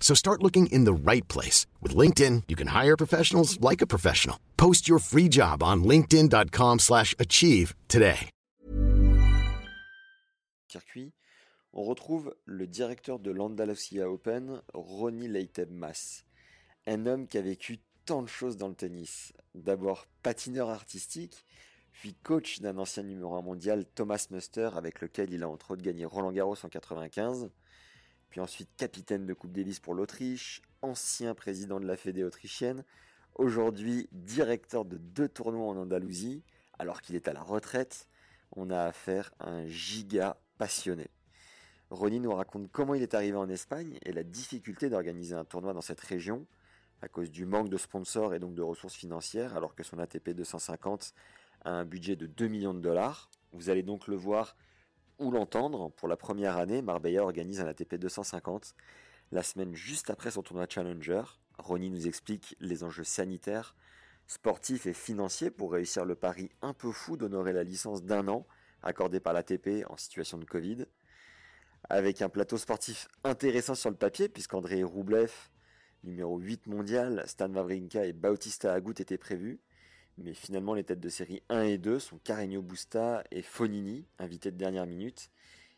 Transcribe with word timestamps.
So 0.00 0.14
start 0.14 0.42
looking 0.42 0.68
in 0.68 0.84
the 0.84 0.94
right 0.94 1.26
place. 1.26 1.66
With 1.82 1.96
LinkedIn, 1.96 2.44
you 2.46 2.54
can 2.54 2.68
hire 2.68 2.96
professionals 2.96 3.60
like 3.60 3.82
a 3.82 3.86
professional. 3.86 4.38
Post 4.56 4.88
your 4.88 5.00
free 5.00 5.28
job 5.28 5.62
on 5.64 5.82
linkedin.com 5.82 6.78
slash 6.78 7.14
achieve 7.18 7.74
today. 7.88 8.30
Circuit, 10.68 11.12
on 11.72 11.84
retrouve 11.84 12.34
le 12.44 12.66
directeur 12.66 13.18
de 13.18 13.30
l'Andalusia 13.30 14.10
Open, 14.10 14.60
Ronnie 14.74 15.28
Leiteb 15.28 15.70
Mas. 15.70 16.24
Un 16.86 17.06
homme 17.06 17.26
qui 17.26 17.38
a 17.38 17.42
vécu 17.42 17.78
tant 18.04 18.22
de 18.22 18.28
choses 18.28 18.56
dans 18.56 18.68
le 18.68 18.74
tennis. 18.74 19.32
D'abord 19.54 20.06
patineur 20.22 20.70
artistique, 20.70 21.44
puis 21.92 22.14
coach 22.14 22.60
d'un 22.60 22.78
ancien 22.78 23.02
numéro 23.02 23.34
1 23.36 23.42
mondial, 23.42 23.84
Thomas 23.94 24.26
Muster, 24.30 24.70
avec 24.74 25.00
lequel 25.00 25.32
il 25.32 25.42
a 25.42 25.48
entre 25.48 25.72
autres 25.72 25.82
gagné 25.82 26.04
Roland 26.04 26.32
Garros 26.32 26.56
en 26.62 26.68
95 26.68 27.50
puis 28.36 28.42
ensuite 28.42 28.68
capitaine 28.76 29.24
de 29.24 29.32
Coupe 29.32 29.52
Davis 29.52 29.80
pour 29.80 29.94
l'Autriche, 29.94 30.60
ancien 30.82 31.34
président 31.34 31.80
de 31.80 31.86
la 31.86 31.96
Fédé 31.96 32.22
autrichienne, 32.22 32.84
aujourd'hui 33.34 34.10
directeur 34.12 34.84
de 34.84 34.98
deux 34.98 35.26
tournois 35.26 35.68
en 35.68 35.76
Andalousie, 35.78 36.42
alors 36.78 37.00
qu'il 37.00 37.16
est 37.16 37.28
à 37.28 37.32
la 37.32 37.40
retraite, 37.40 38.06
on 38.54 38.68
a 38.68 38.82
affaire 38.82 39.32
à 39.38 39.48
un 39.48 39.66
giga 39.66 40.36
passionné. 40.58 41.06
Ronnie 41.88 42.20
nous 42.20 42.34
raconte 42.34 42.70
comment 42.70 42.92
il 42.92 43.00
est 43.00 43.14
arrivé 43.14 43.38
en 43.38 43.48
Espagne 43.48 43.98
et 44.04 44.12
la 44.12 44.22
difficulté 44.22 44.90
d'organiser 44.90 45.34
un 45.34 45.46
tournoi 45.46 45.72
dans 45.72 45.80
cette 45.80 46.00
région, 46.00 46.46
à 47.00 47.08
cause 47.08 47.30
du 47.30 47.46
manque 47.46 47.70
de 47.70 47.78
sponsors 47.78 48.34
et 48.34 48.38
donc 48.38 48.54
de 48.54 48.60
ressources 48.60 48.96
financières, 48.96 49.56
alors 49.56 49.74
que 49.74 49.82
son 49.82 49.98
ATP 49.98 50.32
250 50.32 51.14
a 51.64 51.70
un 51.70 51.86
budget 51.86 52.16
de 52.16 52.26
2 52.26 52.48
millions 52.48 52.74
de 52.74 52.80
dollars. 52.80 53.30
Vous 53.54 53.70
allez 53.70 53.82
donc 53.82 54.06
le 54.06 54.16
voir 54.16 54.56
ou 55.18 55.30
l'entendre, 55.30 55.90
pour 55.90 56.08
la 56.08 56.16
première 56.16 56.56
année, 56.56 56.82
Marbella 56.82 57.22
organise 57.22 57.60
un 57.60 57.66
ATP 57.66 57.96
250 57.96 58.74
la 59.32 59.42
semaine 59.42 59.74
juste 59.74 60.10
après 60.10 60.30
son 60.30 60.42
tournoi 60.42 60.66
Challenger. 60.68 61.22
Ronnie 61.58 61.90
nous 61.90 62.06
explique 62.06 62.54
les 62.60 62.84
enjeux 62.84 63.04
sanitaires, 63.04 63.74
sportifs 64.26 64.86
et 64.86 64.92
financiers 64.92 65.50
pour 65.50 65.72
réussir 65.72 66.04
le 66.04 66.14
pari 66.14 66.50
un 66.62 66.74
peu 66.74 66.92
fou 66.92 67.16
d'honorer 67.16 67.52
la 67.52 67.64
licence 67.64 68.04
d'un 68.04 68.28
an 68.28 68.46
accordée 68.82 69.20
par 69.20 69.32
l'ATP 69.32 69.84
en 69.88 69.96
situation 69.96 70.38
de 70.38 70.44
Covid. 70.44 70.86
Avec 71.88 72.22
un 72.22 72.28
plateau 72.28 72.56
sportif 72.56 73.08
intéressant 73.24 73.74
sur 73.74 73.90
le 73.90 73.96
papier, 73.96 74.28
puisqu'André 74.28 74.82
Roublev, 74.82 75.32
numéro 76.04 76.38
8 76.38 76.66
mondial, 76.66 77.22
Stan 77.26 77.52
Wawrinka 77.52 78.04
et 78.06 78.12
Bautista 78.12 78.72
Agut 78.72 78.94
étaient 78.98 79.18
prévus. 79.18 79.60
Mais 80.18 80.32
finalement, 80.32 80.74
les 80.74 80.84
têtes 80.84 81.00
de 81.00 81.08
série 81.08 81.42
1 81.50 81.62
et 81.62 81.78
2 81.78 81.98
sont 81.98 82.18
Carreño 82.18 82.62
Busta 82.62 83.22
et 83.30 83.42
Fonini, 83.42 84.06
invités 84.18 84.50
de 84.50 84.56
dernière 84.56 84.86
minute, 84.86 85.30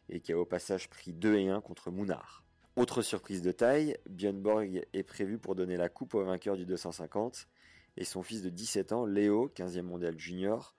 et 0.08 0.20
qui 0.20 0.32
a 0.32 0.38
au 0.38 0.44
passage 0.44 0.88
pris 0.88 1.12
2 1.12 1.36
et 1.36 1.48
1 1.48 1.60
contre 1.60 1.90
Mounard. 1.90 2.44
Autre 2.76 3.02
surprise 3.02 3.42
de 3.42 3.50
taille, 3.50 3.96
Björn 4.08 4.40
Borg 4.40 4.86
est 4.92 5.02
prévu 5.02 5.38
pour 5.38 5.56
donner 5.56 5.76
la 5.76 5.88
coupe 5.88 6.14
au 6.14 6.24
vainqueur 6.24 6.56
du 6.56 6.64
250, 6.64 7.48
et 7.96 8.04
son 8.04 8.22
fils 8.22 8.42
de 8.42 8.50
17 8.50 8.92
ans, 8.92 9.04
Léo, 9.04 9.52
15e 9.56 9.82
mondial 9.82 10.16
junior, 10.16 10.76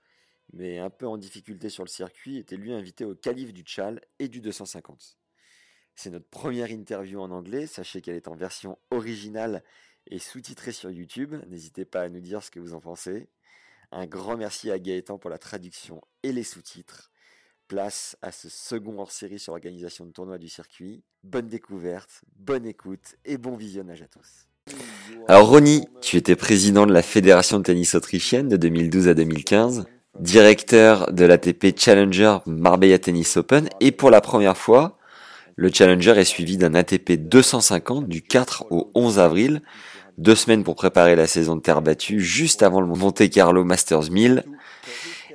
mais 0.53 0.79
un 0.79 0.89
peu 0.89 1.05
en 1.05 1.17
difficulté 1.17 1.67
sur 1.69 1.83
le 1.83 1.89
circuit, 1.89 2.37
était 2.37 2.55
lui 2.55 2.71
invité 2.71 3.03
au 3.03 3.13
calife 3.13 3.51
du 3.51 3.63
Tchal 3.63 3.99
et 4.19 4.29
du 4.29 4.39
250. 4.39 5.17
C'est 5.95 6.11
notre 6.11 6.29
première 6.29 6.71
interview 6.71 7.19
en 7.19 7.29
anglais, 7.29 7.67
sachez 7.67 7.99
qu'elle 7.99 8.15
est 8.15 8.29
en 8.29 8.35
version 8.35 8.79
originale 8.89 9.61
et 10.07 10.17
sous-titrée 10.17 10.71
sur 10.71 10.89
YouTube, 10.89 11.35
n'hésitez 11.47 11.83
pas 11.83 12.03
à 12.03 12.09
nous 12.09 12.21
dire 12.21 12.41
ce 12.41 12.49
que 12.49 12.61
vous 12.61 12.73
en 12.73 12.79
pensez. 12.79 13.27
Un 13.91 14.05
grand 14.05 14.37
merci 14.37 14.69
à 14.69 14.77
Gaëtan 14.77 15.17
pour 15.17 15.31
la 15.31 15.39
traduction 15.39 15.99
et 16.21 16.31
les 16.31 16.43
sous-titres. 16.43 17.09
Place 17.67 18.15
à 18.21 18.31
ce 18.31 18.47
second 18.47 18.99
hors-série 18.99 19.39
sur 19.39 19.53
l'organisation 19.53 20.05
de 20.05 20.11
tournois 20.11 20.37
du 20.37 20.47
circuit. 20.47 21.01
Bonne 21.23 21.47
découverte, 21.47 22.21
bonne 22.37 22.67
écoute 22.67 23.15
et 23.25 23.39
bon 23.39 23.55
visionnage 23.55 24.03
à 24.03 24.07
tous. 24.07 24.47
Alors 25.27 25.49
Ronnie, 25.49 25.87
tu 26.01 26.17
étais 26.17 26.35
président 26.35 26.85
de 26.85 26.93
la 26.93 27.01
Fédération 27.01 27.57
de 27.57 27.63
tennis 27.63 27.95
autrichienne 27.95 28.47
de 28.47 28.57
2012 28.57 29.07
à 29.07 29.15
2015, 29.15 29.85
directeur 30.19 31.11
de 31.11 31.25
l'ATP 31.25 31.75
Challenger 31.75 32.37
Marbella 32.45 32.99
Tennis 32.99 33.37
Open 33.37 33.69
et 33.79 33.91
pour 33.91 34.11
la 34.11 34.21
première 34.21 34.57
fois, 34.57 34.99
le 35.55 35.71
Challenger 35.73 36.11
est 36.11 36.25
suivi 36.25 36.57
d'un 36.57 36.75
ATP 36.75 37.13
250 37.13 38.07
du 38.07 38.21
4 38.21 38.67
au 38.69 38.91
11 38.93 39.17
avril 39.17 39.61
deux 40.19 40.35
semaines 40.35 40.65
pour 40.65 40.75
préparer 40.75 41.15
la 41.15 41.27
saison 41.27 41.55
de 41.55 41.61
terre 41.61 41.81
battue, 41.81 42.19
juste 42.19 42.61
avant 42.61 42.81
le 42.81 42.87
Monte 42.87 43.29
Carlo 43.29 43.63
Masters 43.63 44.11
1000. 44.11 44.43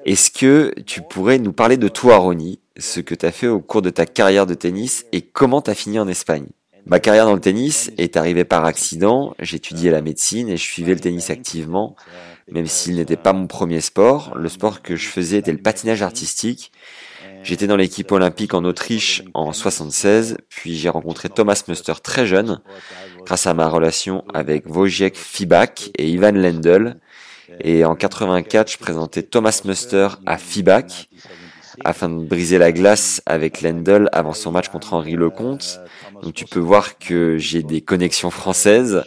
Est-ce 0.05 0.31
que 0.31 0.75
tu 0.85 1.01
pourrais 1.01 1.39
nous 1.39 1.55
parler 1.55 1.79
de 1.79 1.89
toi, 1.89 2.19
Ronnie, 2.19 2.61
ce 2.77 3.01
que 3.01 3.15
tu 3.15 3.25
as 3.25 3.33
fait 3.33 3.47
au 3.47 3.61
cours 3.61 3.81
de 3.81 3.89
ta 3.89 4.05
carrière 4.05 4.45
de 4.45 4.53
tennis 4.53 5.07
et 5.13 5.23
comment 5.23 5.63
tu 5.63 5.71
as 5.71 5.75
fini 5.75 5.99
en 5.99 6.07
Espagne? 6.07 6.47
Ma 6.85 7.01
carrière 7.01 7.25
dans 7.25 7.33
le 7.33 7.41
tennis 7.41 7.91
est 7.97 8.19
arrivée 8.19 8.45
par 8.45 8.67
accident. 8.67 9.35
J'étudiais 9.39 9.91
la 9.91 10.03
médecine 10.03 10.51
et 10.51 10.59
je 10.59 10.63
suivais 10.63 10.93
le 10.93 11.01
tennis 11.01 11.31
activement, 11.31 11.97
même 12.51 12.67
s'il 12.67 12.97
n'était 12.97 13.17
pas 13.17 13.33
mon 13.33 13.47
premier 13.47 13.81
sport. 13.81 14.35
Le 14.37 14.51
sport 14.51 14.83
que 14.83 14.97
je 14.97 15.09
faisais 15.09 15.39
était 15.39 15.53
le 15.53 15.63
patinage 15.63 16.03
artistique. 16.03 16.73
J'étais 17.45 17.67
dans 17.67 17.77
l'équipe 17.77 18.11
olympique 18.11 18.55
en 18.55 18.65
Autriche 18.65 19.23
en 19.35 19.53
76, 19.53 20.39
puis 20.49 20.77
j'ai 20.77 20.89
rencontré 20.89 21.29
Thomas 21.29 21.63
Muster 21.69 21.93
très 22.03 22.27
jeune 22.27 22.63
grâce 23.27 23.47
à 23.47 23.53
ma 23.53 23.69
relation 23.69 24.25
avec 24.33 24.65
Wojciech 24.67 25.15
Fibak 25.15 25.91
et 25.99 26.09
Ivan 26.09 26.33
Lendl. 26.33 26.97
Et 27.61 27.85
en 27.85 27.95
84, 27.97 28.73
je 28.73 28.79
présentais 28.79 29.23
Thomas 29.23 29.61
Muster 29.67 30.09
à 30.25 30.39
Fibak 30.39 31.11
afin 31.85 32.09
de 32.09 32.25
briser 32.25 32.57
la 32.57 32.73
glace 32.73 33.21
avec 33.27 33.61
Lendl 33.61 34.09
avant 34.13 34.33
son 34.33 34.51
match 34.51 34.69
contre 34.69 34.95
Henri 34.95 35.13
Lecomte. 35.13 35.81
Donc 36.23 36.33
tu 36.33 36.47
peux 36.47 36.61
voir 36.61 36.99
que 36.99 37.37
j'ai 37.37 37.63
des 37.63 37.83
connexions 37.83 38.31
françaises 38.31 39.05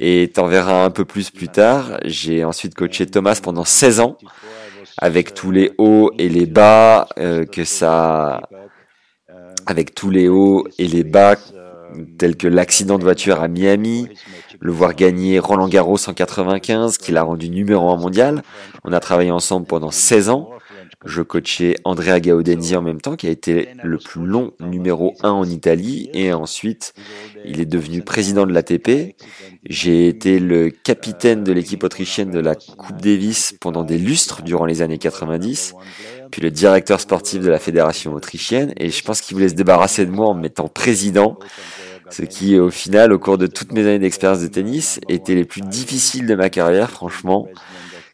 et 0.00 0.30
t'en 0.34 0.46
verras 0.46 0.84
un 0.84 0.90
peu 0.90 1.04
plus 1.04 1.30
plus 1.30 1.48
tard. 1.48 1.98
J'ai 2.04 2.44
ensuite 2.44 2.74
coaché 2.74 3.04
Thomas 3.04 3.40
pendant 3.42 3.64
16 3.64 4.00
ans 4.00 4.16
avec 4.98 5.34
tous 5.34 5.50
les 5.50 5.72
hauts 5.78 6.12
et 6.18 6.28
les 6.28 6.46
bas 6.46 7.08
euh, 7.18 7.44
que 7.44 7.64
ça 7.64 8.42
avec 9.66 9.94
tous 9.94 10.10
les 10.10 10.28
hauts 10.28 10.66
et 10.78 10.88
les 10.88 11.04
bas 11.04 11.36
tels 12.18 12.36
que 12.36 12.48
l'accident 12.48 12.98
de 12.98 13.04
voiture 13.04 13.40
à 13.42 13.48
Miami, 13.48 14.08
le 14.60 14.72
voir 14.72 14.94
gagner 14.94 15.38
Roland 15.38 15.68
Garros 15.68 16.08
en 16.08 16.14
95, 16.14 16.98
qui 16.98 17.12
l'a 17.12 17.22
rendu 17.22 17.48
numéro 17.48 17.90
un 17.90 17.96
mondial. 17.96 18.42
On 18.84 18.92
a 18.92 19.00
travaillé 19.00 19.30
ensemble 19.30 19.66
pendant 19.66 19.90
16 19.90 20.30
ans. 20.30 20.50
Je 21.04 21.22
coachais 21.22 21.76
Andrea 21.84 22.20
Gaudenzi 22.20 22.74
en 22.74 22.82
même 22.82 23.00
temps, 23.00 23.14
qui 23.16 23.28
a 23.28 23.30
été 23.30 23.68
le 23.84 23.98
plus 23.98 24.26
long 24.26 24.52
numéro 24.60 25.14
1 25.22 25.30
en 25.30 25.44
Italie. 25.44 26.10
Et 26.12 26.32
ensuite, 26.32 26.92
il 27.44 27.60
est 27.60 27.66
devenu 27.66 28.02
président 28.02 28.46
de 28.46 28.52
l'ATP. 28.52 29.14
J'ai 29.64 30.08
été 30.08 30.40
le 30.40 30.70
capitaine 30.70 31.44
de 31.44 31.52
l'équipe 31.52 31.84
autrichienne 31.84 32.30
de 32.30 32.40
la 32.40 32.54
Coupe 32.54 33.00
Davis 33.00 33.54
pendant 33.60 33.84
des 33.84 33.98
lustres 33.98 34.42
durant 34.42 34.66
les 34.66 34.82
années 34.82 34.98
90 34.98 35.74
puis 36.30 36.42
le 36.42 36.50
directeur 36.50 37.00
sportif 37.00 37.42
de 37.42 37.48
la 37.48 37.58
fédération 37.58 38.12
autrichienne, 38.14 38.72
et 38.76 38.90
je 38.90 39.02
pense 39.02 39.20
qu'il 39.20 39.34
voulait 39.34 39.48
se 39.48 39.54
débarrasser 39.54 40.06
de 40.06 40.10
moi 40.10 40.26
en 40.26 40.34
me 40.34 40.42
mettant 40.42 40.68
président, 40.68 41.38
ce 42.10 42.22
qui, 42.22 42.58
au 42.58 42.70
final, 42.70 43.12
au 43.12 43.18
cours 43.18 43.38
de 43.38 43.46
toutes 43.46 43.72
mes 43.72 43.82
années 43.82 43.98
d'expérience 43.98 44.40
de 44.40 44.46
tennis, 44.46 45.00
était 45.08 45.34
les 45.34 45.44
plus 45.44 45.60
difficiles 45.60 46.26
de 46.26 46.34
ma 46.34 46.50
carrière, 46.50 46.90
franchement, 46.90 47.48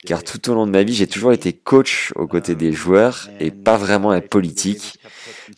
car 0.06 0.23
tout 0.23 0.51
au 0.51 0.55
long 0.55 0.67
de 0.67 0.73
ma 0.73 0.83
vie, 0.83 0.95
j'ai 0.95 1.06
toujours 1.06 1.33
été 1.33 1.53
coach 1.53 2.12
aux 2.17 2.27
côtés 2.27 2.55
des 2.55 2.73
joueurs 2.73 3.29
et 3.41 3.51
pas 3.51 3.77
vraiment 3.77 4.11
un 4.11 4.21
politique. 4.21 4.99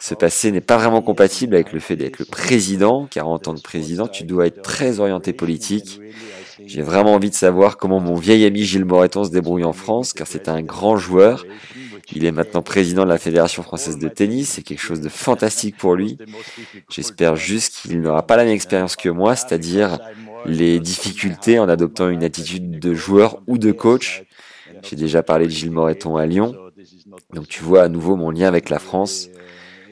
Ce 0.00 0.14
passé 0.14 0.52
n'est 0.52 0.60
pas 0.60 0.76
vraiment 0.76 1.02
compatible 1.02 1.54
avec 1.54 1.72
le 1.72 1.80
fait 1.80 1.96
d'être 1.96 2.18
le 2.18 2.24
président, 2.24 3.06
car 3.10 3.28
en 3.28 3.38
tant 3.38 3.54
que 3.54 3.62
président, 3.62 4.08
tu 4.08 4.24
dois 4.24 4.46
être 4.46 4.62
très 4.62 5.00
orienté 5.00 5.32
politique. 5.32 6.00
J'ai 6.64 6.82
vraiment 6.82 7.14
envie 7.14 7.30
de 7.30 7.34
savoir 7.34 7.76
comment 7.76 8.00
mon 8.00 8.14
vieil 8.14 8.44
ami 8.44 8.64
Gilles 8.64 8.84
Moreton 8.84 9.24
se 9.24 9.30
débrouille 9.30 9.64
en 9.64 9.72
France, 9.72 10.12
car 10.12 10.26
c'est 10.26 10.48
un 10.48 10.62
grand 10.62 10.96
joueur 10.96 11.44
il 12.12 12.24
est 12.24 12.32
maintenant 12.32 12.62
président 12.62 13.04
de 13.04 13.08
la 13.08 13.18
Fédération 13.18 13.62
française 13.62 13.98
de 13.98 14.08
tennis. 14.08 14.50
C'est 14.50 14.62
quelque 14.62 14.80
chose 14.80 15.00
de 15.00 15.08
fantastique 15.08 15.76
pour 15.76 15.96
lui. 15.96 16.18
J'espère 16.88 17.36
juste 17.36 17.82
qu'il 17.82 18.00
n'aura 18.00 18.22
pas 18.22 18.36
la 18.36 18.44
même 18.44 18.54
expérience 18.54 18.96
que 18.96 19.08
moi, 19.08 19.34
c'est-à-dire 19.34 19.98
les 20.44 20.78
difficultés 20.78 21.58
en 21.58 21.68
adoptant 21.68 22.08
une 22.08 22.22
attitude 22.22 22.78
de 22.78 22.94
joueur 22.94 23.42
ou 23.46 23.58
de 23.58 23.72
coach. 23.72 24.24
J'ai 24.82 24.96
déjà 24.96 25.22
parlé 25.22 25.46
de 25.46 25.50
Gilles 25.50 25.70
Moreton 25.70 26.16
à 26.16 26.26
Lyon. 26.26 26.54
Donc 27.32 27.48
tu 27.48 27.62
vois 27.62 27.82
à 27.82 27.88
nouveau 27.88 28.16
mon 28.16 28.30
lien 28.30 28.48
avec 28.48 28.70
la 28.70 28.78
France. 28.78 29.28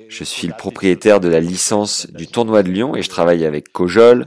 Je 0.08 0.24
suis 0.24 0.46
le 0.46 0.54
propriétaire 0.56 1.20
de 1.20 1.28
la 1.28 1.40
licence 1.40 2.06
du 2.10 2.26
tournoi 2.26 2.62
de 2.62 2.70
Lyon 2.70 2.94
et 2.94 3.02
je 3.02 3.08
travaille 3.08 3.44
avec 3.44 3.72
Cojol, 3.72 4.26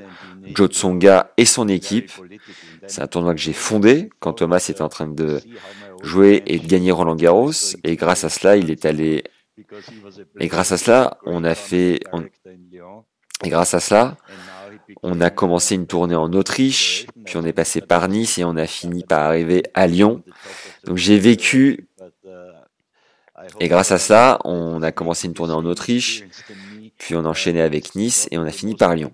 Joe 0.54 0.70
Tsonga 0.70 1.32
et 1.38 1.46
son 1.46 1.68
équipe. 1.68 2.12
C'est 2.88 3.02
un 3.02 3.08
tournoi 3.08 3.34
que 3.34 3.40
j'ai 3.40 3.54
fondé 3.54 4.10
quand 4.20 4.34
Thomas 4.34 4.66
était 4.70 4.82
en 4.82 4.90
train 4.90 5.08
de 5.08 5.40
jouer 6.04 6.44
et 6.46 6.60
de 6.60 6.68
gagner 6.68 6.92
Roland 6.92 7.16
Garros. 7.16 7.52
Et 7.84 7.96
grâce 7.96 8.24
à 8.24 8.30
cela, 8.30 8.58
il 8.58 8.72
est 8.72 8.86
allé. 8.86 9.24
Et 10.40 10.48
grâce 10.48 10.72
à 10.72 10.78
cela, 10.78 11.18
on 11.26 11.44
a 11.44 11.56
fait. 11.56 12.00
Et 13.44 13.50
grâce 13.50 13.74
à 13.74 13.80
cela, 13.80 14.18
on 15.04 15.22
a 15.22 15.30
commencé 15.30 15.76
une 15.76 15.88
tournée 15.88 16.16
en 16.16 16.32
Autriche, 16.34 17.08
puis 17.26 17.38
on 17.38 17.46
est 17.46 17.54
passé 17.54 17.82
par 17.82 18.08
Nice 18.08 18.38
et 18.38 18.44
on 18.44 18.56
a 18.56 18.68
fini 18.68 19.04
par 19.04 19.22
arriver 19.22 19.64
à 19.74 19.88
Lyon. 19.88 20.24
Donc 20.86 20.98
j'ai 20.98 21.20
vécu. 21.20 21.88
Et 23.60 23.68
grâce 23.68 23.92
à 23.92 23.98
cela, 23.98 24.40
on 24.46 24.82
a 24.82 24.92
commencé 24.92 25.28
une 25.28 25.34
tournée 25.34 25.54
en 25.54 25.66
Autriche, 25.66 26.24
puis 26.98 27.16
on 27.16 27.26
a 27.26 27.30
enchaîné 27.30 27.62
avec 27.62 27.96
Nice 27.96 28.28
et 28.32 28.38
on 28.38 28.44
a 28.44 28.52
fini 28.52 28.76
par 28.76 28.96
Lyon. 28.96 29.14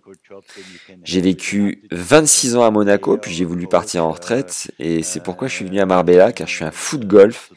J'ai 1.04 1.22
vécu 1.22 1.84
26 1.92 2.56
ans 2.56 2.64
à 2.64 2.72
Monaco, 2.72 3.18
puis 3.18 3.34
j'ai 3.34 3.46
voulu 3.46 3.68
partir 3.68 4.06
en 4.06 4.12
retraite 4.12 4.72
et 4.80 5.04
c'est 5.04 5.22
pourquoi 5.22 5.48
je 5.48 5.56
suis 5.56 5.66
venu 5.66 5.80
à 5.80 5.86
Marbella, 5.86 6.31
car 6.31 6.48
je 6.48 6.56
suis 6.56 6.66
un 6.66 6.72
fou 6.72 6.98
de 6.98 7.06
golf. 7.06 7.52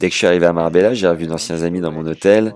Dès 0.00 0.08
que 0.08 0.12
je 0.12 0.18
suis 0.18 0.26
arrivé 0.26 0.44
à 0.44 0.52
Marbella, 0.52 0.92
j'ai 0.92 1.06
revu 1.08 1.26
d'anciens 1.26 1.62
amis 1.62 1.80
dans 1.80 1.92
mon 1.92 2.06
hôtel 2.06 2.54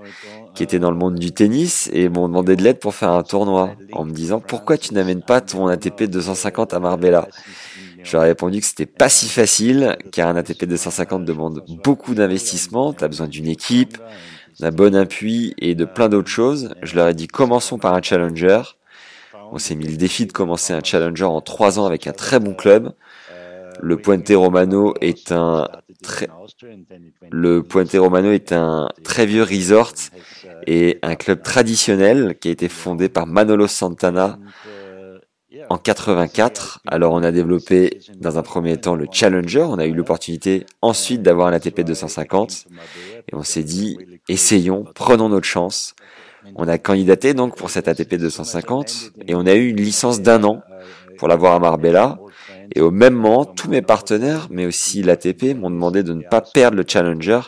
qui 0.59 0.65
étaient 0.65 0.81
dans 0.81 0.91
le 0.91 0.97
monde 0.97 1.15
du 1.15 1.31
tennis 1.31 1.89
et 1.93 2.09
m'ont 2.09 2.27
demandé 2.27 2.57
de 2.57 2.65
l'aide 2.65 2.81
pour 2.81 2.93
faire 2.93 3.13
un 3.13 3.23
tournoi 3.23 3.77
en 3.93 4.05
me 4.05 4.11
disant 4.11 4.41
pourquoi 4.41 4.77
tu 4.77 4.93
n'amènes 4.93 5.23
pas 5.23 5.41
ton 5.41 5.69
ATP 5.69 6.11
250 6.11 6.75
à 6.75 6.81
Marbella? 6.81 7.29
Je 8.03 8.17
leur 8.17 8.25
ai 8.25 8.31
répondu 8.31 8.59
que 8.59 8.67
c'était 8.67 8.85
pas 8.85 9.09
si 9.09 9.29
facile 9.29 9.97
car 10.11 10.29
un 10.29 10.35
ATP 10.35 10.65
250 10.65 11.25
demande 11.25 11.63
beaucoup 11.85 12.17
d'investissement, 12.17 12.93
tu 12.93 13.05
as 13.05 13.09
besoin 13.09 13.29
d'une 13.29 13.47
équipe, 13.47 13.99
d'un 14.59 14.73
bon 14.73 14.97
appui 14.97 15.55
et 15.59 15.77
de 15.77 15.85
plein 15.85 16.09
d'autres 16.09 16.29
choses. 16.29 16.75
Je 16.83 16.97
leur 16.97 17.07
ai 17.07 17.15
dit 17.15 17.29
commençons 17.29 17.79
par 17.79 17.95
un 17.95 18.03
challenger. 18.03 18.63
On 19.53 19.59
s'est 19.59 19.77
mis 19.77 19.87
le 19.87 19.97
défi 19.97 20.27
de 20.27 20.33
commencer 20.33 20.73
un 20.73 20.81
challenger 20.83 21.23
en 21.23 21.41
trois 21.41 21.79
ans 21.79 21.87
avec 21.87 22.09
un 22.09 22.13
très 22.13 22.41
bon 22.41 22.55
club. 22.55 22.95
Le 23.81 23.97
Puente 23.97 24.33
Romano 24.35 24.95
est 25.01 25.31
un 25.31 25.69
très, 26.03 26.29
le 27.31 27.63
Puente 27.63 27.93
Romano 27.93 28.31
est 28.31 28.53
un 28.53 28.89
très 29.05 29.27
vieux 29.27 29.43
resort 29.43 29.95
et 30.67 30.99
un 31.03 31.17
club 31.17 31.43
traditionnel 31.43 32.37
qui 32.41 32.49
a 32.49 32.51
été 32.51 32.69
fondé 32.69 33.09
par 33.09 33.27
Manolo 33.27 33.67
Santana 33.67 34.39
en 35.71 35.79
84. 35.79 36.81
Alors 36.87 37.13
on 37.13 37.23
a 37.23 37.33
développé 37.33 38.01
dans 38.17 38.39
un 38.39 38.43
premier 38.43 38.77
temps 38.77 38.95
le 38.95 39.07
Challenger, 39.11 39.63
on 39.63 39.79
a 39.79 39.87
eu 39.87 39.95
l'opportunité 39.95 40.67
ensuite 40.83 41.23
d'avoir 41.23 41.49
un 41.49 41.53
ATP 41.53 41.81
250 41.81 42.67
et 43.31 43.35
on 43.35 43.43
s'est 43.43 43.65
dit 43.65 43.99
essayons, 44.29 44.85
prenons 44.95 45.29
notre 45.29 45.47
chance. 45.47 45.95
On 46.55 46.69
a 46.69 46.79
candidaté 46.79 47.35
donc 47.35 47.57
pour 47.57 47.71
cet 47.71 47.89
ATP 47.89 48.15
250 48.15 49.13
et 49.27 49.35
on 49.35 49.47
a 49.47 49.55
eu 49.55 49.69
une 49.69 49.77
licence 49.77 50.21
d'un 50.21 50.45
an 50.45 50.63
pour 51.19 51.29
l'avoir 51.29 51.55
à 51.55 51.59
Marbella. 51.59 52.19
Et 52.75 52.81
au 52.81 52.91
même 52.91 53.15
moment, 53.15 53.45
tous 53.45 53.69
mes 53.69 53.83
partenaires, 53.83 54.49
mais 54.51 54.67
aussi 54.67 55.03
l'ATP, 55.03 55.55
m'ont 55.57 55.71
demandé 55.71 56.03
de 56.03 56.13
ne 56.13 56.23
pas 56.23 56.41
perdre 56.41 56.77
le 56.77 56.85
Challenger, 56.87 57.41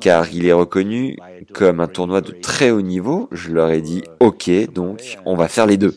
car 0.00 0.28
il 0.32 0.46
est 0.46 0.52
reconnu 0.52 1.16
comme 1.52 1.80
un 1.80 1.86
tournoi 1.86 2.20
de 2.20 2.32
très 2.32 2.70
haut 2.70 2.82
niveau. 2.82 3.28
Je 3.32 3.52
leur 3.52 3.70
ai 3.70 3.80
dit, 3.80 4.02
OK, 4.20 4.50
donc 4.72 5.18
on 5.24 5.36
va 5.36 5.48
faire 5.48 5.66
les 5.66 5.76
deux. 5.76 5.94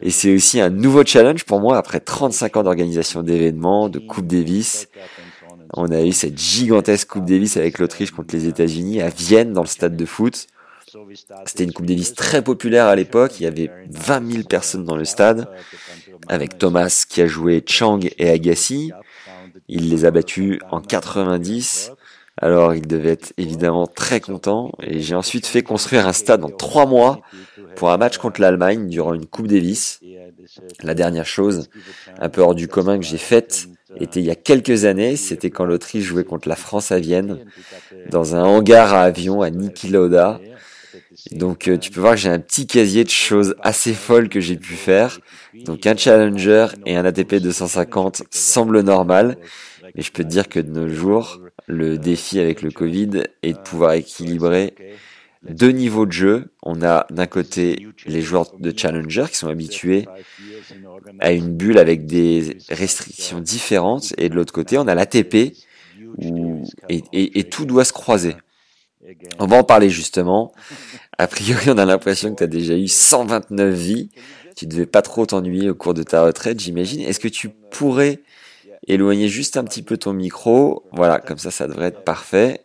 Et 0.00 0.10
c'est 0.10 0.34
aussi 0.34 0.60
un 0.60 0.70
nouveau 0.70 1.04
challenge 1.04 1.44
pour 1.44 1.60
moi 1.60 1.76
après 1.76 2.00
35 2.00 2.56
ans 2.56 2.62
d'organisation 2.62 3.22
d'événements, 3.22 3.88
de 3.88 3.98
Coupe 3.98 4.26
Davis. 4.26 4.88
On 5.74 5.90
a 5.90 6.02
eu 6.02 6.12
cette 6.12 6.38
gigantesque 6.38 7.08
Coupe 7.08 7.24
Davis 7.24 7.56
avec 7.56 7.78
l'Autriche 7.78 8.10
contre 8.10 8.34
les 8.34 8.46
États-Unis 8.46 9.00
à 9.02 9.10
Vienne 9.10 9.52
dans 9.52 9.62
le 9.62 9.66
stade 9.68 9.96
de 9.96 10.04
foot. 10.04 10.46
C'était 11.44 11.64
une 11.64 11.72
Coupe 11.72 11.86
Davis 11.86 12.14
très 12.14 12.42
populaire 12.42 12.86
à 12.86 12.96
l'époque. 12.96 13.40
Il 13.40 13.42
y 13.42 13.46
avait 13.46 13.70
20 13.90 14.32
000 14.32 14.44
personnes 14.44 14.84
dans 14.84 14.96
le 14.96 15.04
stade 15.04 15.48
avec 16.26 16.58
Thomas 16.58 17.04
qui 17.08 17.22
a 17.22 17.26
joué 17.26 17.62
Chang 17.66 18.00
et 18.18 18.30
Agassi. 18.30 18.92
Il 19.68 19.90
les 19.90 20.04
a 20.04 20.10
battus 20.10 20.58
en 20.70 20.80
90. 20.80 21.92
Alors 22.40 22.74
il 22.74 22.86
devait 22.86 23.10
être 23.10 23.32
évidemment 23.36 23.86
très 23.86 24.20
content. 24.20 24.72
Et 24.82 25.00
j'ai 25.00 25.14
ensuite 25.14 25.46
fait 25.46 25.62
construire 25.62 26.06
un 26.06 26.12
stade 26.12 26.44
en 26.44 26.50
trois 26.50 26.86
mois 26.86 27.20
pour 27.76 27.90
un 27.90 27.96
match 27.96 28.18
contre 28.18 28.40
l'Allemagne 28.40 28.88
durant 28.88 29.14
une 29.14 29.26
Coupe 29.26 29.48
Davis. 29.48 30.00
La 30.82 30.94
dernière 30.94 31.26
chose, 31.26 31.68
un 32.18 32.28
peu 32.28 32.40
hors 32.40 32.54
du 32.54 32.68
commun 32.68 32.98
que 32.98 33.04
j'ai 33.04 33.18
faite, 33.18 33.68
était 33.96 34.20
il 34.20 34.26
y 34.26 34.30
a 34.30 34.36
quelques 34.36 34.84
années. 34.84 35.16
C'était 35.16 35.50
quand 35.50 35.64
l'Autriche 35.64 36.04
jouait 36.04 36.24
contre 36.24 36.48
la 36.48 36.56
France 36.56 36.92
à 36.92 36.98
Vienne, 36.98 37.38
dans 38.10 38.36
un 38.36 38.44
hangar 38.44 38.94
à 38.94 39.02
avion 39.02 39.42
à 39.42 39.50
Niki. 39.50 39.90
Donc 41.32 41.68
euh, 41.68 41.76
tu 41.76 41.90
peux 41.90 42.00
voir 42.00 42.14
que 42.14 42.20
j'ai 42.20 42.28
un 42.28 42.38
petit 42.38 42.66
casier 42.66 43.04
de 43.04 43.10
choses 43.10 43.54
assez 43.62 43.92
folles 43.92 44.28
que 44.28 44.40
j'ai 44.40 44.56
pu 44.56 44.74
faire. 44.74 45.20
Donc 45.64 45.86
un 45.86 45.96
Challenger 45.96 46.68
et 46.86 46.96
un 46.96 47.04
ATP 47.04 47.36
250 47.36 48.22
semblent 48.30 48.80
normal, 48.80 49.36
mais 49.94 50.02
je 50.02 50.12
peux 50.12 50.22
te 50.22 50.28
dire 50.28 50.48
que 50.48 50.60
de 50.60 50.70
nos 50.70 50.88
jours, 50.88 51.40
le 51.66 51.98
défi 51.98 52.38
avec 52.40 52.62
le 52.62 52.70
Covid 52.70 53.24
est 53.42 53.52
de 53.52 53.58
pouvoir 53.58 53.92
équilibrer 53.92 54.74
deux 55.48 55.70
niveaux 55.70 56.06
de 56.06 56.12
jeu. 56.12 56.50
On 56.62 56.82
a 56.82 57.06
d'un 57.10 57.26
côté 57.26 57.86
les 58.06 58.22
joueurs 58.22 58.46
de 58.58 58.72
Challenger 58.76 59.24
qui 59.30 59.36
sont 59.36 59.48
habitués 59.48 60.06
à 61.20 61.32
une 61.32 61.54
bulle 61.54 61.78
avec 61.78 62.06
des 62.06 62.58
restrictions 62.68 63.40
différentes, 63.40 64.14
et 64.18 64.28
de 64.28 64.34
l'autre 64.34 64.52
côté, 64.52 64.78
on 64.78 64.88
a 64.88 64.94
l'ATP 64.94 65.54
où 66.16 66.64
et, 66.88 67.02
et 67.12 67.44
tout 67.44 67.64
doit 67.64 67.84
se 67.84 67.92
croiser. 67.92 68.34
On 69.38 69.46
va 69.46 69.58
en 69.58 69.64
parler 69.64 69.90
justement. 69.90 70.52
A 71.18 71.26
priori, 71.26 71.70
on 71.70 71.78
a 71.78 71.84
l'impression 71.84 72.30
que 72.30 72.36
tu 72.36 72.44
as 72.44 72.48
déjà 72.48 72.74
eu 72.74 72.88
129 72.88 73.74
vies. 73.74 74.10
Tu 74.56 74.66
devais 74.66 74.86
pas 74.86 75.02
trop 75.02 75.24
t'ennuyer 75.24 75.70
au 75.70 75.74
cours 75.74 75.94
de 75.94 76.02
ta 76.02 76.24
retraite, 76.24 76.58
j'imagine. 76.58 77.00
Est-ce 77.02 77.20
que 77.20 77.28
tu 77.28 77.48
pourrais 77.48 78.20
éloigner 78.86 79.28
juste 79.28 79.56
un 79.56 79.64
petit 79.64 79.82
peu 79.82 79.96
ton 79.96 80.12
micro? 80.12 80.84
Voilà, 80.92 81.20
comme 81.20 81.38
ça, 81.38 81.50
ça 81.50 81.68
devrait 81.68 81.86
être 81.86 82.02
parfait. 82.02 82.64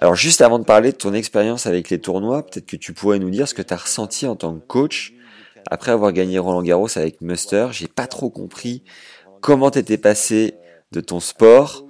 Alors, 0.00 0.14
juste 0.14 0.40
avant 0.40 0.58
de 0.58 0.64
parler 0.64 0.92
de 0.92 0.96
ton 0.96 1.14
expérience 1.14 1.66
avec 1.66 1.90
les 1.90 1.98
tournois, 1.98 2.44
peut-être 2.44 2.66
que 2.66 2.76
tu 2.76 2.92
pourrais 2.92 3.18
nous 3.18 3.30
dire 3.30 3.48
ce 3.48 3.54
que 3.54 3.62
tu 3.62 3.74
as 3.74 3.78
ressenti 3.78 4.26
en 4.26 4.36
tant 4.36 4.54
que 4.54 4.66
coach 4.66 5.14
après 5.70 5.92
avoir 5.92 6.12
gagné 6.12 6.38
Roland 6.38 6.62
Garros 6.62 6.96
avec 6.96 7.20
Muster. 7.20 7.68
J'ai 7.72 7.88
pas 7.88 8.06
trop 8.06 8.30
compris 8.30 8.82
comment 9.40 9.70
t'étais 9.70 9.98
passé 9.98 10.54
de 10.92 11.00
ton 11.00 11.20
sport 11.20 11.86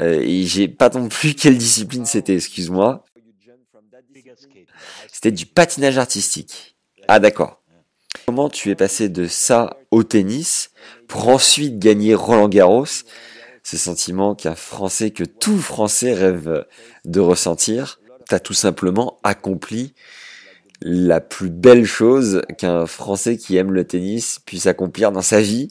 et 0.00 0.44
j'ai 0.44 0.68
pas 0.68 0.88
non 0.90 1.08
plus 1.08 1.34
quelle 1.34 1.58
discipline 1.58 2.06
c'était, 2.06 2.36
excuse-moi. 2.36 3.04
C'était 5.12 5.32
du 5.32 5.46
patinage 5.46 5.98
artistique. 5.98 6.76
Ah 7.08 7.20
d'accord. 7.20 7.62
Comment 8.26 8.48
tu 8.48 8.70
es 8.70 8.74
passé 8.74 9.08
de 9.08 9.26
ça 9.26 9.76
au 9.90 10.02
tennis 10.02 10.70
pour 11.08 11.28
ensuite 11.28 11.78
gagner 11.78 12.14
Roland 12.14 12.48
Garros? 12.48 12.86
Ce 13.64 13.76
sentiment 13.76 14.34
qu'un 14.34 14.54
Français, 14.54 15.10
que 15.10 15.24
tout 15.24 15.58
Français 15.58 16.14
rêve 16.14 16.66
de 17.04 17.20
ressentir. 17.20 18.00
T'as 18.28 18.40
tout 18.40 18.54
simplement 18.54 19.18
accompli 19.22 19.94
la 20.80 21.20
plus 21.20 21.50
belle 21.50 21.84
chose 21.84 22.42
qu'un 22.58 22.86
Français 22.86 23.36
qui 23.36 23.56
aime 23.56 23.72
le 23.72 23.84
tennis 23.84 24.40
puisse 24.44 24.66
accomplir 24.66 25.12
dans 25.12 25.22
sa 25.22 25.40
vie? 25.40 25.68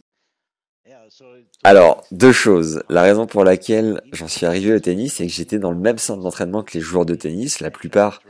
Alors, 1.64 2.04
deux 2.10 2.32
choses. 2.32 2.82
La 2.90 3.04
raison 3.04 3.28
pour 3.28 3.44
laquelle 3.44 4.02
j'en 4.14 4.28
suis 4.28 4.48
arrivé 4.48 4.74
au 4.74 4.80
tennis, 4.80 5.14
c'est 5.16 5.28
que 5.28 5.32
j'étais 5.32 5.60
dans 5.60 5.72
le 5.72 5.78
même 5.78 6.00
centre 6.00 6.24
d'entraînement 6.24 6.64
que 6.64 6.74
les 6.74 6.82
joueurs 6.82 7.06
de 7.06 7.14
tennis. 7.14 7.60
La 7.60 7.70
plupart 7.70 8.24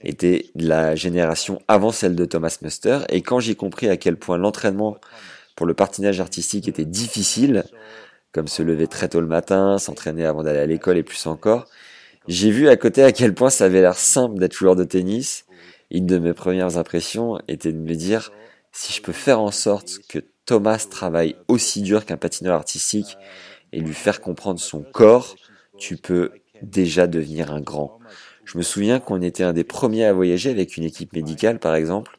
étaient 0.00 0.46
de 0.54 0.66
la 0.66 0.94
génération 0.94 1.60
avant 1.68 1.92
celle 1.92 2.14
de 2.14 2.24
Thomas 2.24 2.56
Muster. 2.62 3.00
Et 3.10 3.20
quand 3.20 3.40
j'ai 3.40 3.54
compris 3.54 3.90
à 3.90 3.98
quel 3.98 4.16
point 4.16 4.38
l'entraînement 4.38 4.96
pour 5.54 5.66
le 5.66 5.74
patinage 5.74 6.18
artistique 6.18 6.66
était 6.66 6.86
difficile, 6.86 7.64
comme 8.32 8.48
se 8.48 8.62
lever 8.62 8.86
très 8.86 9.10
tôt 9.10 9.20
le 9.20 9.26
matin, 9.26 9.76
s'entraîner 9.76 10.24
avant 10.24 10.42
d'aller 10.42 10.60
à 10.60 10.66
l'école 10.66 10.96
et 10.96 11.02
plus 11.02 11.26
encore, 11.26 11.66
j'ai 12.26 12.50
vu 12.50 12.70
à 12.70 12.76
côté 12.78 13.02
à 13.02 13.12
quel 13.12 13.34
point 13.34 13.50
ça 13.50 13.66
avait 13.66 13.82
l'air 13.82 13.98
simple 13.98 14.38
d'être 14.38 14.54
joueur 14.54 14.76
de 14.76 14.84
tennis. 14.84 15.44
Une 15.90 16.06
de 16.06 16.18
mes 16.18 16.32
premières 16.32 16.78
impressions 16.78 17.38
était 17.48 17.72
de 17.72 17.78
me 17.78 17.94
dire, 17.94 18.32
si 18.72 18.94
je 18.94 19.02
peux 19.02 19.12
faire 19.12 19.40
en 19.40 19.50
sorte 19.50 19.98
que 20.08 20.20
Thomas 20.48 20.86
travaille 20.90 21.36
aussi 21.46 21.82
dur 21.82 22.06
qu'un 22.06 22.16
patineur 22.16 22.54
artistique 22.54 23.18
et 23.74 23.80
lui 23.80 23.92
faire 23.92 24.22
comprendre 24.22 24.58
son 24.58 24.80
corps, 24.80 25.36
tu 25.76 25.98
peux 25.98 26.30
déjà 26.62 27.06
devenir 27.06 27.52
un 27.52 27.60
grand. 27.60 27.98
Je 28.46 28.56
me 28.56 28.62
souviens 28.62 28.98
qu'on 28.98 29.20
était 29.20 29.44
un 29.44 29.52
des 29.52 29.62
premiers 29.62 30.06
à 30.06 30.14
voyager 30.14 30.48
avec 30.48 30.78
une 30.78 30.84
équipe 30.84 31.12
médicale, 31.12 31.58
par 31.58 31.74
exemple. 31.74 32.18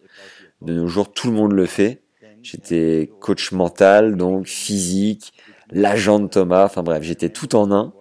De 0.62 0.74
nos 0.76 0.88
jours, 0.88 1.12
tout 1.12 1.32
le 1.32 1.34
monde 1.34 1.54
le 1.54 1.66
fait. 1.66 2.04
J'étais 2.44 3.10
coach 3.20 3.52
mental, 3.52 4.16
donc 4.16 4.46
physique, 4.46 5.34
l'agent 5.72 6.20
de 6.20 6.28
Thomas, 6.28 6.66
enfin 6.66 6.84
bref, 6.84 7.02
j'étais 7.02 7.30
tout 7.30 7.56
en 7.56 7.72
un. 7.72 7.94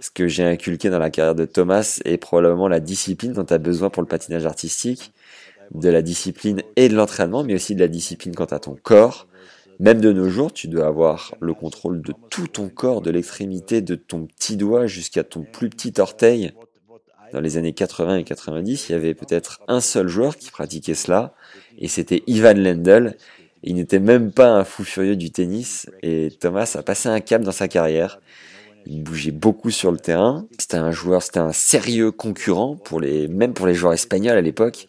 Ce 0.00 0.10
que 0.10 0.26
j'ai 0.26 0.42
inculqué 0.42 0.90
dans 0.90 0.98
la 0.98 1.10
carrière 1.10 1.36
de 1.36 1.44
Thomas 1.44 2.00
est 2.04 2.16
probablement 2.16 2.66
la 2.66 2.80
discipline 2.80 3.34
dont 3.34 3.44
tu 3.44 3.54
as 3.54 3.58
besoin 3.58 3.88
pour 3.88 4.02
le 4.02 4.08
patinage 4.08 4.46
artistique, 4.46 5.12
de 5.72 5.88
la 5.88 6.02
discipline 6.02 6.62
et 6.74 6.88
de 6.88 6.96
l'entraînement, 6.96 7.44
mais 7.44 7.54
aussi 7.54 7.76
de 7.76 7.80
la 7.80 7.88
discipline 7.88 8.34
quant 8.34 8.46
à 8.46 8.58
ton 8.58 8.76
corps, 8.82 9.28
même 9.80 10.02
de 10.02 10.12
nos 10.12 10.28
jours, 10.28 10.52
tu 10.52 10.68
dois 10.68 10.86
avoir 10.86 11.34
le 11.40 11.54
contrôle 11.54 12.02
de 12.02 12.12
tout 12.28 12.46
ton 12.46 12.68
corps, 12.68 13.00
de 13.00 13.10
l'extrémité 13.10 13.80
de 13.80 13.94
ton 13.94 14.26
petit 14.26 14.58
doigt 14.58 14.86
jusqu'à 14.86 15.24
ton 15.24 15.42
plus 15.42 15.70
petit 15.70 15.94
orteil. 15.98 16.52
Dans 17.32 17.40
les 17.40 17.56
années 17.56 17.72
80 17.72 18.18
et 18.18 18.24
90, 18.24 18.88
il 18.88 18.92
y 18.92 18.94
avait 18.94 19.14
peut-être 19.14 19.60
un 19.68 19.80
seul 19.80 20.06
joueur 20.06 20.36
qui 20.36 20.50
pratiquait 20.50 20.94
cela, 20.94 21.32
et 21.78 21.88
c'était 21.88 22.22
Ivan 22.26 22.52
Lendl. 22.54 23.16
Il 23.62 23.76
n'était 23.76 24.00
même 24.00 24.32
pas 24.32 24.50
un 24.50 24.64
fou 24.64 24.84
furieux 24.84 25.16
du 25.16 25.30
tennis 25.30 25.86
et 26.02 26.28
Thomas 26.38 26.70
a 26.78 26.82
passé 26.82 27.08
un 27.08 27.20
cap 27.20 27.40
dans 27.40 27.52
sa 27.52 27.68
carrière. 27.68 28.20
Il 28.84 29.02
bougeait 29.02 29.30
beaucoup 29.30 29.70
sur 29.70 29.92
le 29.92 29.98
terrain. 29.98 30.46
C'était 30.58 30.76
un 30.76 30.90
joueur, 30.90 31.22
c'était 31.22 31.40
un 31.40 31.52
sérieux 31.52 32.10
concurrent 32.10 32.76
pour 32.76 33.00
les, 33.00 33.28
même 33.28 33.54
pour 33.54 33.66
les 33.66 33.74
joueurs 33.74 33.94
espagnols 33.94 34.36
à 34.36 34.42
l'époque. 34.42 34.88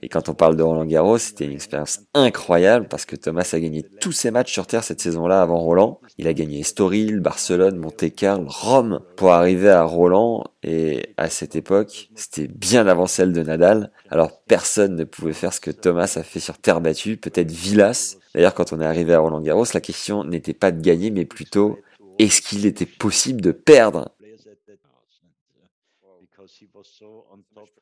Et 0.00 0.08
quand 0.08 0.28
on 0.28 0.34
parle 0.34 0.54
de 0.54 0.62
Roland 0.62 0.84
Garros, 0.84 1.18
c'était 1.18 1.44
une 1.44 1.52
expérience 1.52 2.00
incroyable 2.14 2.86
parce 2.88 3.04
que 3.04 3.16
Thomas 3.16 3.50
a 3.52 3.58
gagné 3.58 3.82
tous 4.00 4.12
ses 4.12 4.30
matchs 4.30 4.52
sur 4.52 4.68
terre 4.68 4.84
cette 4.84 5.00
saison-là 5.00 5.42
avant 5.42 5.58
Roland. 5.58 6.00
Il 6.18 6.28
a 6.28 6.34
gagné 6.34 6.60
Estoril, 6.60 7.18
Barcelone, 7.18 7.76
Monte-Carlo, 7.76 8.46
Rome 8.48 9.00
pour 9.16 9.32
arriver 9.32 9.70
à 9.70 9.82
Roland. 9.82 10.44
Et 10.62 11.14
à 11.16 11.28
cette 11.30 11.56
époque, 11.56 12.10
c'était 12.14 12.46
bien 12.46 12.86
avant 12.86 13.06
celle 13.06 13.32
de 13.32 13.42
Nadal. 13.42 13.90
Alors 14.08 14.40
personne 14.44 14.94
ne 14.94 15.04
pouvait 15.04 15.32
faire 15.32 15.52
ce 15.52 15.60
que 15.60 15.72
Thomas 15.72 16.12
a 16.16 16.22
fait 16.22 16.40
sur 16.40 16.58
terre 16.58 16.80
battue, 16.80 17.16
peut-être 17.16 17.50
Villas. 17.50 18.18
D'ailleurs, 18.34 18.54
quand 18.54 18.72
on 18.72 18.80
est 18.80 18.86
arrivé 18.86 19.14
à 19.14 19.18
Roland 19.18 19.40
Garros, 19.40 19.64
la 19.74 19.80
question 19.80 20.22
n'était 20.22 20.54
pas 20.54 20.70
de 20.70 20.80
gagner, 20.80 21.10
mais 21.10 21.24
plutôt 21.24 21.78
est-ce 22.18 22.40
qu'il 22.40 22.66
était 22.66 22.86
possible 22.86 23.40
de 23.40 23.50
perdre? 23.50 24.10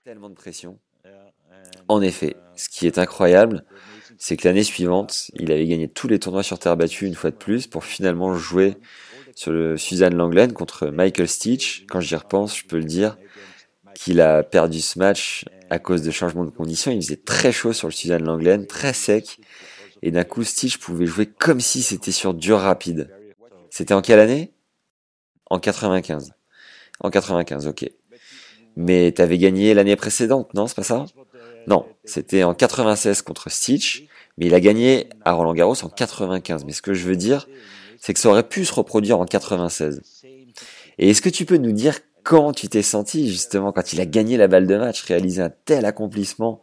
Tellement 0.04 0.30
de 0.30 0.34
pression. 0.34 0.78
En 1.88 2.02
effet, 2.02 2.36
ce 2.56 2.68
qui 2.68 2.86
est 2.86 2.98
incroyable, 2.98 3.64
c'est 4.18 4.36
que 4.36 4.48
l'année 4.48 4.64
suivante, 4.64 5.30
il 5.34 5.52
avait 5.52 5.66
gagné 5.66 5.88
tous 5.88 6.08
les 6.08 6.18
tournois 6.18 6.42
sur 6.42 6.58
terre 6.58 6.76
battue 6.76 7.06
une 7.06 7.14
fois 7.14 7.30
de 7.30 7.36
plus 7.36 7.66
pour 7.66 7.84
finalement 7.84 8.34
jouer 8.34 8.76
sur 9.34 9.52
le 9.52 9.76
Suzanne 9.76 10.14
Langlaine 10.14 10.52
contre 10.52 10.88
Michael 10.88 11.28
Stitch. 11.28 11.84
Quand 11.88 12.00
j'y 12.00 12.16
repense, 12.16 12.56
je 12.56 12.64
peux 12.64 12.78
le 12.78 12.84
dire 12.84 13.16
qu'il 13.94 14.20
a 14.20 14.42
perdu 14.42 14.80
ce 14.80 14.98
match 14.98 15.44
à 15.70 15.78
cause 15.78 16.02
de 16.02 16.10
changements 16.10 16.44
de 16.44 16.50
conditions. 16.50 16.90
Il 16.90 17.02
faisait 17.02 17.16
très 17.16 17.52
chaud 17.52 17.72
sur 17.72 17.88
le 17.88 17.92
Suzanne 17.92 18.24
Langlaine, 18.24 18.66
très 18.66 18.92
sec. 18.92 19.38
Et 20.02 20.10
d'un 20.10 20.24
coup, 20.24 20.44
Stitch 20.44 20.78
pouvait 20.78 21.06
jouer 21.06 21.26
comme 21.26 21.60
si 21.60 21.82
c'était 21.82 22.12
sur 22.12 22.34
dur 22.34 22.58
rapide. 22.58 23.10
C'était 23.70 23.94
en 23.94 24.02
quelle 24.02 24.20
année? 24.20 24.52
En 25.50 25.58
95. 25.58 26.32
En 27.00 27.10
95, 27.10 27.66
ok. 27.66 27.90
Mais 28.76 29.12
t'avais 29.12 29.38
gagné 29.38 29.74
l'année 29.74 29.96
précédente, 29.96 30.52
non 30.54 30.66
C'est 30.66 30.76
pas 30.76 30.82
ça? 30.82 31.06
Non, 31.66 31.86
c'était 32.04 32.44
en 32.44 32.54
96 32.54 33.22
contre 33.22 33.50
Stitch, 33.50 34.06
mais 34.38 34.46
il 34.46 34.54
a 34.54 34.60
gagné 34.60 35.08
à 35.24 35.32
Roland 35.32 35.54
Garros 35.54 35.82
en 35.82 35.88
95. 35.88 36.64
Mais 36.64 36.72
ce 36.72 36.82
que 36.82 36.94
je 36.94 37.06
veux 37.06 37.16
dire, 37.16 37.48
c'est 37.98 38.14
que 38.14 38.20
ça 38.20 38.28
aurait 38.28 38.48
pu 38.48 38.64
se 38.64 38.72
reproduire 38.72 39.18
en 39.18 39.24
96. 39.24 40.02
Et 40.98 41.10
est-ce 41.10 41.22
que 41.22 41.28
tu 41.28 41.44
peux 41.44 41.56
nous 41.56 41.72
dire 41.72 41.98
quand 42.22 42.52
tu 42.52 42.68
t'es 42.68 42.82
senti 42.82 43.28
justement 43.28 43.72
quand 43.72 43.92
il 43.92 44.00
a 44.00 44.06
gagné 44.06 44.36
la 44.36 44.48
balle 44.48 44.66
de 44.66 44.76
match, 44.76 45.02
réalisé 45.02 45.42
un 45.42 45.52
tel 45.64 45.84
accomplissement 45.84 46.60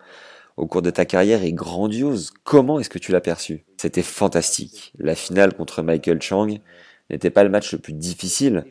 au 0.57 0.67
cours 0.67 0.81
de 0.81 0.89
ta 0.89 1.05
carrière 1.05 1.43
est 1.43 1.53
grandiose. 1.53 2.31
Comment 2.43 2.79
est-ce 2.79 2.89
que 2.89 2.99
tu 2.99 3.11
l'as 3.11 3.21
perçu? 3.21 3.65
C'était 3.77 4.01
fantastique. 4.01 4.93
La 4.99 5.15
finale 5.15 5.53
contre 5.53 5.81
Michael 5.81 6.21
Chang 6.21 6.59
n'était 7.09 7.29
pas 7.29 7.43
le 7.43 7.49
match 7.49 7.71
le 7.71 7.79
plus 7.79 7.93
difficile, 7.93 8.65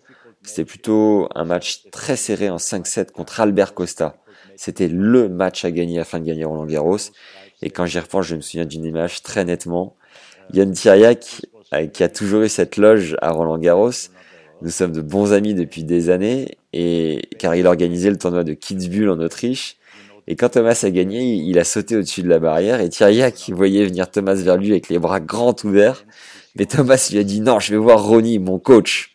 c'était 0.45 0.65
plutôt 0.65 1.29
un 1.35 1.45
match 1.45 1.83
très 1.91 2.17
serré 2.17 2.51
en 2.51 2.57
5-7 2.57 3.13
contre 3.13 3.41
Albert 3.41 3.75
Costa. 3.75 4.17
C'était 4.57 4.89
le 4.89 5.29
match 5.29 5.65
à 5.65 5.71
gagner 5.71 6.01
afin 6.01 6.21
de 6.21 6.25
gagner 6.25 6.45
Roland 6.45 6.67
Garros. 6.67 6.99
Et 7.63 7.71
quand 7.71 7.87
j'y 7.87 7.99
repense, 7.99 8.27
je 8.27 8.37
me 8.37 8.41
souviens 8.41 8.67
d'une 8.67 8.85
image 8.85 9.23
très 9.23 9.45
nettement. 9.45 9.97
Yann 10.53 10.73
Thiriac, 10.73 11.43
euh, 11.75 11.87
qui 11.87 12.03
a 12.03 12.09
toujours 12.09 12.43
eu 12.43 12.49
cette 12.49 12.77
loge 12.77 13.17
à 13.23 13.31
Roland 13.31 13.59
Garros, 13.59 13.91
nous 14.63 14.71
sommes 14.71 14.93
de 14.93 15.01
bons 15.01 15.33
amis 15.33 15.55
depuis 15.55 15.85
des 15.85 16.11
années, 16.11 16.59
et 16.73 17.23
car 17.39 17.55
il 17.55 17.67
organisait 17.67 18.11
le 18.11 18.19
tournoi 18.19 18.45
de 18.45 18.53
Kitzbühel 18.53 19.11
en 19.11 19.21
Autriche. 19.21 19.77
Et 20.29 20.37
quand 20.37 20.51
Thomas 20.51 20.81
a 20.85 20.91
gagné, 20.91 21.35
il 21.35 21.59
a 21.59 21.65
sauté 21.65 21.97
au-dessus 21.97 22.23
de 22.23 22.29
la 22.29 22.39
barrière, 22.39 22.81
et 22.81 22.89
Thiriac 22.89 23.51
voyait 23.51 23.85
venir 23.87 24.11
Thomas 24.11 24.35
vers 24.35 24.57
lui 24.57 24.71
avec 24.71 24.89
les 24.89 24.99
bras 24.99 25.21
grands 25.21 25.57
ouverts. 25.65 26.05
Mais 26.57 26.67
Thomas 26.67 27.09
lui 27.11 27.19
a 27.19 27.25
dit 27.25 27.41
non, 27.41 27.59
je 27.59 27.73
vais 27.73 27.79
voir 27.79 28.05
Ronnie, 28.05 28.39
mon 28.39 28.59
coach. 28.59 29.15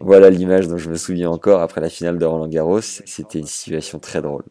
Voilà 0.00 0.28
l'image 0.28 0.68
dont 0.68 0.76
je 0.76 0.90
me 0.90 0.96
souviens 0.96 1.30
encore 1.30 1.62
après 1.62 1.80
la 1.80 1.88
finale 1.88 2.18
de 2.18 2.24
Roland 2.26 2.48
Garros. 2.48 2.80
C'était 2.82 3.38
une 3.38 3.46
situation 3.46 3.98
très 3.98 4.20
drôle. 4.20 4.44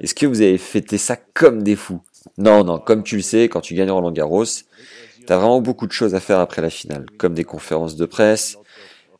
Est-ce 0.00 0.14
que 0.14 0.26
vous 0.26 0.40
avez 0.40 0.58
fêté 0.58 0.98
ça 0.98 1.16
comme 1.16 1.62
des 1.62 1.76
fous? 1.76 2.00
Non, 2.38 2.64
non, 2.64 2.78
comme 2.78 3.04
tu 3.04 3.16
le 3.16 3.22
sais, 3.22 3.48
quand 3.48 3.60
tu 3.60 3.74
gagnes 3.74 3.92
Roland 3.92 4.10
Garros, 4.10 4.44
t'as 5.26 5.36
vraiment 5.36 5.60
beaucoup 5.60 5.86
de 5.86 5.92
choses 5.92 6.14
à 6.16 6.20
faire 6.20 6.40
après 6.40 6.60
la 6.60 6.70
finale, 6.70 7.06
comme 7.16 7.34
des 7.34 7.44
conférences 7.44 7.94
de 7.94 8.04
presse, 8.04 8.58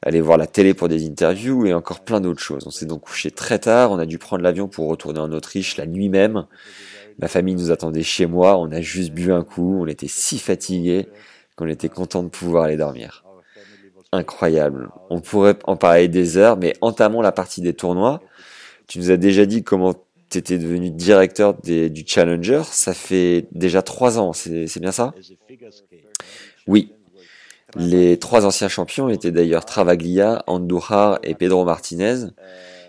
aller 0.02 0.20
voir 0.20 0.36
la 0.36 0.48
télé 0.48 0.74
pour 0.74 0.88
des 0.88 1.06
interviews 1.06 1.66
et 1.66 1.72
encore 1.72 2.00
plein 2.00 2.20
d'autres 2.20 2.42
choses. 2.42 2.64
On 2.66 2.70
s'est 2.70 2.86
donc 2.86 3.02
couché 3.02 3.30
très 3.30 3.60
tard, 3.60 3.92
on 3.92 3.98
a 3.98 4.06
dû 4.06 4.18
prendre 4.18 4.42
l'avion 4.42 4.66
pour 4.66 4.88
retourner 4.88 5.20
en 5.20 5.32
Autriche 5.32 5.76
la 5.76 5.86
nuit 5.86 6.08
même. 6.08 6.46
Ma 7.20 7.28
famille 7.28 7.54
nous 7.54 7.70
attendait 7.70 8.02
chez 8.02 8.26
moi, 8.26 8.58
on 8.58 8.70
a 8.72 8.80
juste 8.80 9.12
bu 9.12 9.32
un 9.32 9.44
coup, 9.44 9.78
on 9.80 9.86
était 9.86 10.08
si 10.08 10.38
fatigués 10.38 11.08
qu'on 11.54 11.68
était 11.68 11.88
content 11.88 12.24
de 12.24 12.28
pouvoir 12.28 12.64
aller 12.64 12.76
dormir 12.76 13.25
incroyable. 14.12 14.90
On 15.10 15.20
pourrait 15.20 15.58
en 15.64 15.76
parler 15.76 16.08
des 16.08 16.36
heures, 16.36 16.56
mais 16.56 16.74
entamons 16.80 17.20
la 17.20 17.32
partie 17.32 17.60
des 17.60 17.74
tournois. 17.74 18.20
Tu 18.86 18.98
nous 18.98 19.10
as 19.10 19.16
déjà 19.16 19.46
dit 19.46 19.62
comment 19.62 19.94
tu 20.30 20.38
étais 20.38 20.58
devenu 20.58 20.90
directeur 20.90 21.54
du 21.62 22.04
Challenger. 22.06 22.62
Ça 22.64 22.94
fait 22.94 23.46
déjà 23.52 23.82
trois 23.82 24.18
ans, 24.18 24.32
c'est 24.32 24.80
bien 24.80 24.92
ça? 24.92 25.14
Oui. 26.66 26.92
Les 27.74 28.18
trois 28.18 28.46
anciens 28.46 28.68
champions 28.68 29.08
étaient 29.08 29.32
d'ailleurs 29.32 29.64
Travaglia, 29.64 30.42
Andújar 30.46 31.18
et 31.22 31.34
Pedro 31.34 31.64
Martinez. 31.64 32.26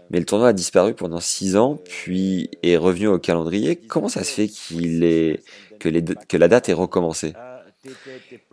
Mais 0.09 0.19
le 0.19 0.25
tournoi 0.25 0.49
a 0.49 0.53
disparu 0.53 0.93
pendant 0.93 1.19
six 1.19 1.57
ans, 1.57 1.77
puis 1.83 2.49
est 2.63 2.77
revenu 2.77 3.07
au 3.07 3.19
calendrier. 3.19 3.75
Comment 3.75 4.07
ça 4.07 4.23
se 4.23 4.31
fait 4.31 4.47
qu'il 4.47 5.03
est, 5.03 5.43
que, 5.79 5.89
que 6.25 6.37
la 6.37 6.47
date 6.47 6.69
est 6.69 6.73
recommencée 6.73 7.33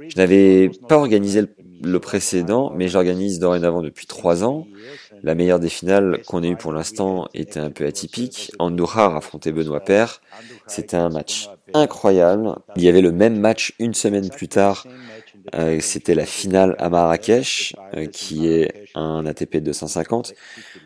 je 0.09 0.17
n'avais 0.17 0.71
pas 0.89 0.97
organisé 0.97 1.41
le 1.41 1.49
précédent, 2.01 2.73
mais 2.75 2.89
j'organise 2.89 3.39
dorénavant 3.39 3.83
depuis 3.83 4.07
trois 4.07 4.45
ans. 4.45 4.67
La 5.23 5.35
meilleure 5.35 5.61
des 5.61 5.69
finales 5.69 6.21
qu'on 6.27 6.43
ait 6.43 6.49
eu 6.49 6.57
pour 6.57 6.73
l'instant 6.73 7.29
était 7.35 7.61
un 7.61 7.71
peu 7.71 7.87
atypique. 7.87 8.53
Andouhar 8.59 9.17
affrontait 9.17 9.53
Benoît 9.53 9.81
Père. 9.81 10.21
C'était 10.67 10.97
un 10.97 11.09
match 11.09 11.49
incroyable. 11.73 12.57
Il 12.77 12.83
y 12.83 12.89
avait 12.89 13.01
le 13.01 13.13
même 13.13 13.39
match 13.39 13.75
une 13.79 13.95
semaine 13.95 14.29
plus 14.29 14.49
tard. 14.49 14.87
Euh, 15.55 15.79
c'était 15.81 16.15
la 16.15 16.25
finale 16.25 16.75
à 16.79 16.89
Marrakech, 16.89 17.75
euh, 17.95 18.07
qui 18.07 18.49
est 18.49 18.87
un 18.95 19.27
ATP 19.27 19.59
250. 19.59 20.35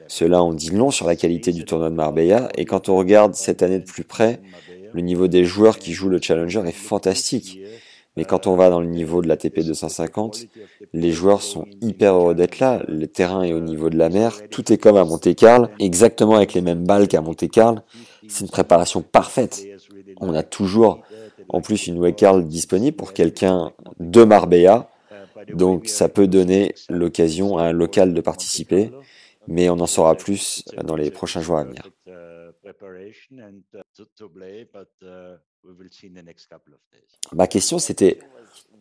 Cela 0.09 0.43
on 0.43 0.53
dit 0.53 0.71
long 0.71 0.91
sur 0.91 1.07
la 1.07 1.17
qualité 1.17 1.53
du 1.53 1.65
tournoi 1.65 1.91
de 1.91 1.95
Marbella. 1.95 2.49
Et 2.57 2.65
quand 2.65 2.89
on 2.89 2.97
regarde 2.97 3.35
cette 3.35 3.63
année 3.63 3.79
de 3.79 3.85
plus 3.85 4.05
près, 4.05 4.41
le 4.93 5.01
niveau 5.01 5.29
des 5.29 5.45
joueurs 5.45 5.79
qui 5.79 5.93
jouent 5.93 6.09
le 6.09 6.21
Challenger 6.21 6.63
est 6.67 6.73
fantastique. 6.73 7.61
Mais 8.19 8.25
quand 8.25 8.49
on 8.49 8.57
va 8.57 8.69
dans 8.69 8.81
le 8.81 8.89
niveau 8.89 9.23
de 9.23 9.29
l'ATP 9.29 9.61
250, 9.61 10.47
les 10.93 11.13
joueurs 11.13 11.41
sont 11.41 11.67
hyper 11.81 12.17
heureux 12.17 12.35
d'être 12.35 12.59
là. 12.59 12.83
Le 12.89 13.07
terrain 13.07 13.45
est 13.45 13.53
au 13.53 13.61
niveau 13.61 13.91
de 13.91 13.97
la 13.97 14.09
mer. 14.09 14.41
Tout 14.51 14.73
est 14.73 14.77
comme 14.77 14.97
à 14.97 15.05
Monte-Carlo, 15.05 15.69
exactement 15.79 16.35
avec 16.35 16.53
les 16.53 16.61
mêmes 16.61 16.85
balles 16.85 17.07
qu'à 17.07 17.21
Monte-Carlo. 17.21 17.79
C'est 18.27 18.45
une 18.45 18.51
préparation 18.51 19.03
parfaite. 19.03 19.65
On 20.21 20.35
a 20.35 20.43
toujours, 20.43 21.01
en 21.49 21.61
plus, 21.61 21.87
une 21.87 21.97
wake 21.99 22.25
disponible 22.49 22.97
pour 22.97 23.13
quelqu'un 23.13 23.71
de 24.01 24.25
Marbella. 24.25 24.91
Donc, 25.55 25.87
ça 25.87 26.09
peut 26.09 26.27
donner 26.27 26.75
l'occasion 26.89 27.57
à 27.57 27.67
un 27.67 27.73
local 27.73 28.15
de 28.15 28.21
participer. 28.21 28.91
Mais 29.47 29.71
on 29.71 29.79
en 29.79 29.87
saura 29.87 30.17
plus 30.17 30.65
dans 30.83 30.97
les 30.97 31.13
prochains 31.13 31.41
jours 31.41 31.59
à 31.59 31.63
venir. 31.63 31.89
Ma 37.33 37.47
question 37.47 37.79
c'était 37.79 38.19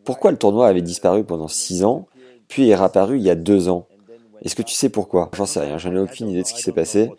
pourquoi 0.04 0.32
le 0.32 0.38
tournoi 0.38 0.68
avait 0.68 0.82
disparu 0.82 1.24
pendant 1.24 1.48
six 1.48 1.84
ans, 1.84 2.08
puis 2.48 2.70
est 2.70 2.76
réapparu 2.76 3.18
il 3.18 3.24
y 3.24 3.30
a 3.30 3.36
deux 3.36 3.68
ans? 3.68 3.88
Est-ce 4.42 4.56
que 4.56 4.62
tu 4.62 4.74
sais 4.74 4.90
pourquoi? 4.90 5.30
J'en 5.34 5.46
sais 5.46 5.60
rien, 5.60 5.78
j'en 5.78 5.94
ai 5.94 6.00
aucune 6.00 6.30
idée 6.30 6.44
de 6.44 6.48
ce 6.48 6.54
qui 6.54 6.62
s'est 6.62 6.72
passé. 6.72 7.10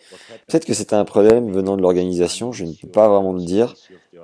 Peut-être 0.46 0.64
que 0.64 0.72
c'était 0.72 0.94
un 0.94 1.04
problème 1.04 1.50
venant 1.50 1.76
de 1.76 1.82
l'organisation, 1.82 2.52
je 2.52 2.64
ne 2.64 2.72
peux 2.72 2.88
pas 2.88 3.08
vraiment 3.08 3.32
le 3.32 3.42
dire. 3.42 3.74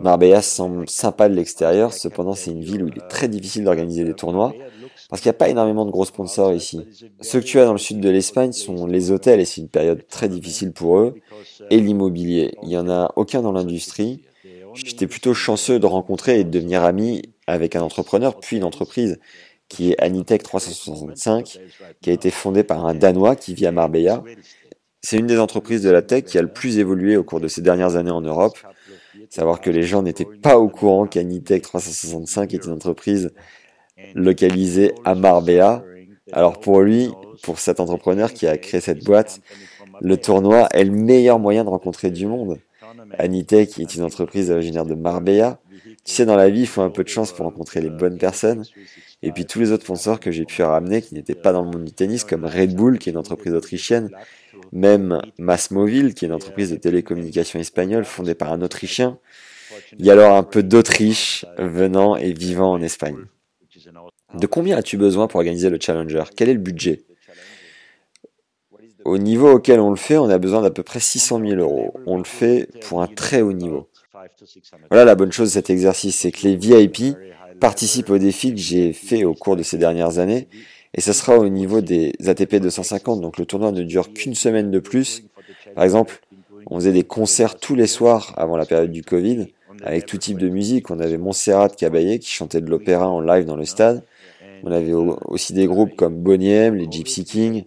Marbella 0.01 0.43
semble 0.43 0.89
sympa 0.89 1.29
de 1.29 1.35
l'extérieur, 1.35 1.93
cependant 1.93 2.35
c'est 2.35 2.51
une 2.51 2.63
ville 2.63 2.85
où 2.85 2.89
il 2.89 2.97
est 2.97 3.09
très 3.09 3.29
difficile 3.29 3.65
d'organiser 3.65 4.05
des 4.05 4.15
tournois. 4.15 4.55
Parce 5.11 5.21
qu'il 5.21 5.29
n'y 5.29 5.35
a 5.35 5.39
pas 5.39 5.49
énormément 5.49 5.85
de 5.85 5.91
gros 5.91 6.05
sponsors 6.05 6.53
ici. 6.53 6.81
Ceux 7.21 7.41
que 7.41 7.45
tu 7.45 7.61
as 7.61 7.67
dans 7.67 7.73
le 7.73 7.79
sud 7.79 8.01
de 8.01 8.09
l'Espagne 8.09 8.53
sont 8.53 8.87
les 8.87 9.11
hôtels 9.11 9.41
et 9.41 9.45
c'est 9.45 9.61
une 9.61 9.69
période 9.69 10.07
très 10.09 10.29
difficile 10.29 10.73
pour 10.73 10.99
eux. 10.99 11.15
Et 11.71 11.81
l'immobilier. 11.81 12.57
Il 12.63 12.69
n'y 12.69 12.77
en 12.77 12.89
a 12.89 13.13
aucun 13.17 13.43
dans 13.43 13.53
l'industrie. 13.53 14.23
J'étais 14.75 15.07
plutôt 15.07 15.35
chanceux 15.35 15.79
de 15.79 15.87
rencontrer 15.87 16.41
et 16.41 16.45
de 16.45 16.51
devenir 16.51 16.85
ami 16.85 17.23
avec 17.47 17.77
un 17.77 17.83
entrepreneur, 17.83 18.39
puis 18.39 18.57
une 18.57 18.65
entreprise 18.65 19.19
qui 19.69 19.93
est 19.93 20.01
Anitech 20.03 20.43
365, 20.43 21.59
qui 22.01 22.11
a 22.11 22.13
été 22.13 22.31
fondée 22.31 22.65
par 22.65 22.87
un 22.87 22.95
Danois 22.95 23.37
qui 23.37 23.55
vit 23.55 23.67
à 23.67 23.73
Marbella. 23.73 24.23
C'est 25.01 25.19
une 25.19 25.27
des 25.27 25.39
entreprises 25.39 25.83
de 25.83 25.91
la 25.91 26.03
tech 26.03 26.25
qui 26.25 26.39
a 26.39 26.43
le 26.43 26.53
plus 26.53 26.79
évolué 26.79 27.17
au 27.17 27.25
cours 27.25 27.41
de 27.41 27.49
ces 27.49 27.61
dernières 27.61 27.97
années 27.97 28.11
en 28.11 28.21
Europe. 28.21 28.59
Savoir 29.31 29.61
que 29.61 29.71
les 29.71 29.83
gens 29.83 30.03
n'étaient 30.03 30.25
pas 30.25 30.59
au 30.59 30.69
courant 30.69 31.07
qu'Anitech 31.07 31.63
365 31.63 32.55
est 32.55 32.65
une 32.65 32.73
entreprise 32.73 33.33
localisé 34.15 34.95
à 35.05 35.15
Marbella. 35.15 35.85
Alors 36.33 36.59
pour 36.59 36.81
lui, 36.81 37.11
pour 37.43 37.59
cet 37.59 37.81
entrepreneur 37.81 38.33
qui 38.33 38.47
a 38.47 38.57
créé 38.57 38.81
cette 38.81 39.05
boîte, 39.05 39.41
le 40.01 40.17
tournoi 40.17 40.69
est 40.73 40.85
le 40.85 40.93
meilleur 40.93 41.39
moyen 41.39 41.65
de 41.65 41.71
rencontrer 41.71 42.11
du 42.11 42.27
monde. 42.27 42.59
Anitech 43.19 43.79
est 43.79 43.95
une 43.95 44.03
entreprise 44.03 44.51
originaire 44.51 44.85
de 44.85 44.95
Marbella 44.95 45.61
Tu 46.05 46.13
sais, 46.13 46.27
dans 46.27 46.37
la 46.37 46.49
vie, 46.49 46.61
il 46.61 46.67
faut 46.67 46.83
un 46.83 46.91
peu 46.91 47.05
de 47.05 47.09
chance 47.09 47.33
pour 47.33 47.47
rencontrer 47.47 47.81
les 47.81 47.91
bonnes 47.91 48.19
personnes. 48.19 48.65
Et 49.23 49.33
puis 49.33 49.47
tous 49.47 49.61
les 49.61 49.73
autres 49.73 49.85
sponsors 49.85 50.21
que 50.21 50.31
j'ai 50.31 50.45
pu 50.45 50.63
ramener 50.63 51.01
qui 51.03 51.15
n'étaient 51.15 51.35
pas 51.35 51.53
dans 51.53 51.63
le 51.63 51.71
monde 51.71 51.85
du 51.85 51.93
tennis, 51.93 52.25
comme 52.25 52.45
Red 52.45 52.75
Bull, 52.75 52.99
qui 52.99 53.09
est 53.09 53.13
une 53.13 53.19
entreprise 53.19 53.55
autrichienne, 53.55 54.11
même 54.73 55.21
Massmovil, 55.39 56.15
qui 56.15 56.25
est 56.25 56.29
une 56.29 56.35
entreprise 56.35 56.71
de 56.71 56.77
télécommunications 56.77 57.59
espagnole 57.59 58.05
fondée 58.05 58.35
par 58.35 58.53
un 58.53 58.61
Autrichien. 58.63 59.19
Il 59.99 60.05
y 60.05 60.11
a 60.11 60.13
alors 60.13 60.37
un 60.37 60.43
peu 60.43 60.63
d'Autriche 60.63 61.47
venant 61.59 62.17
et 62.17 62.33
vivant 62.33 62.73
en 62.73 62.83
Espagne. 62.83 63.17
De 64.35 64.47
combien 64.47 64.77
as-tu 64.77 64.97
besoin 64.97 65.27
pour 65.27 65.39
organiser 65.39 65.71
le 65.71 65.79
Challenger? 65.81 66.25
Quel 66.37 66.49
est 66.49 66.55
le 66.55 66.61
budget? 66.61 67.05
Au 69.05 69.19
niveau 69.19 69.53
auquel 69.53 69.81
on 69.81 69.91
le 69.91 69.97
fait, 69.97 70.17
on 70.17 70.29
a 70.31 70.39
besoin 70.39 70.63
d'à 70.63 70.71
peu 70.71 70.83
près 70.83 71.01
600 71.01 71.41
000 71.47 71.61
euros. 71.61 71.95
On 72.07 72.19
le 72.19 72.25
fait 72.25 72.69
pour 72.89 73.03
un 73.03 73.07
très 73.07 73.43
haut 73.43 73.53
niveau. 73.53 73.89
Voilà 74.91 75.05
la 75.05 75.15
bonne 75.15 75.33
chose 75.33 75.51
de 75.51 75.55
cet 75.55 75.71
exercice, 75.71 76.17
c'est 76.17 76.33
que 76.33 76.43
les 76.47 76.57
VIP 76.57 77.17
participent 77.61 78.11
au 78.11 78.19
défi 78.19 78.55
que 78.55 78.61
j'ai 78.61 78.93
fait 78.93 79.25
au 79.25 79.35
cours 79.35 79.57
de 79.57 79.63
ces 79.63 79.77
dernières 79.77 80.19
années, 80.19 80.49
et 80.95 81.01
ce 81.01 81.13
sera 81.13 81.37
au 81.39 81.49
niveau 81.49 81.81
des 81.81 82.13
ATP 82.25 82.57
250, 82.57 83.21
donc 83.21 83.39
le 83.39 83.47
tournoi 83.47 83.73
ne 83.73 83.83
dure 83.83 84.13
qu'une 84.13 84.35
semaine 84.35 84.71
de 84.71 84.79
plus. 84.79 85.25
Par 85.75 85.85
exemple, 85.85 86.21
on 86.67 86.77
faisait 86.77 86.93
des 86.93 87.03
concerts 87.03 87.57
tous 87.57 87.75
les 87.75 87.87
soirs 87.87 88.33
avant 88.37 88.57
la 88.57 88.65
période 88.65 88.91
du 88.91 89.03
Covid, 89.03 89.49
avec 89.83 90.07
tout 90.07 90.19
type 90.19 90.39
de 90.39 90.49
musique. 90.49 90.91
On 90.91 91.01
avait 91.01 91.19
Montserrat 91.19 91.69
Caballé 91.69 92.19
qui 92.19 92.31
chantait 92.31 92.61
de 92.61 92.71
l'opéra 92.71 93.09
en 93.09 93.21
live 93.21 93.45
dans 93.45 93.57
le 93.57 93.67
stade. 93.67 94.03
On 94.63 94.73
avait 94.73 94.93
aussi 94.93 95.53
des 95.53 95.67
groupes 95.67 95.95
comme 95.95 96.17
Bonnie 96.17 96.49
les 96.49 96.87
Gypsy 96.91 97.25
Kings. 97.25 97.65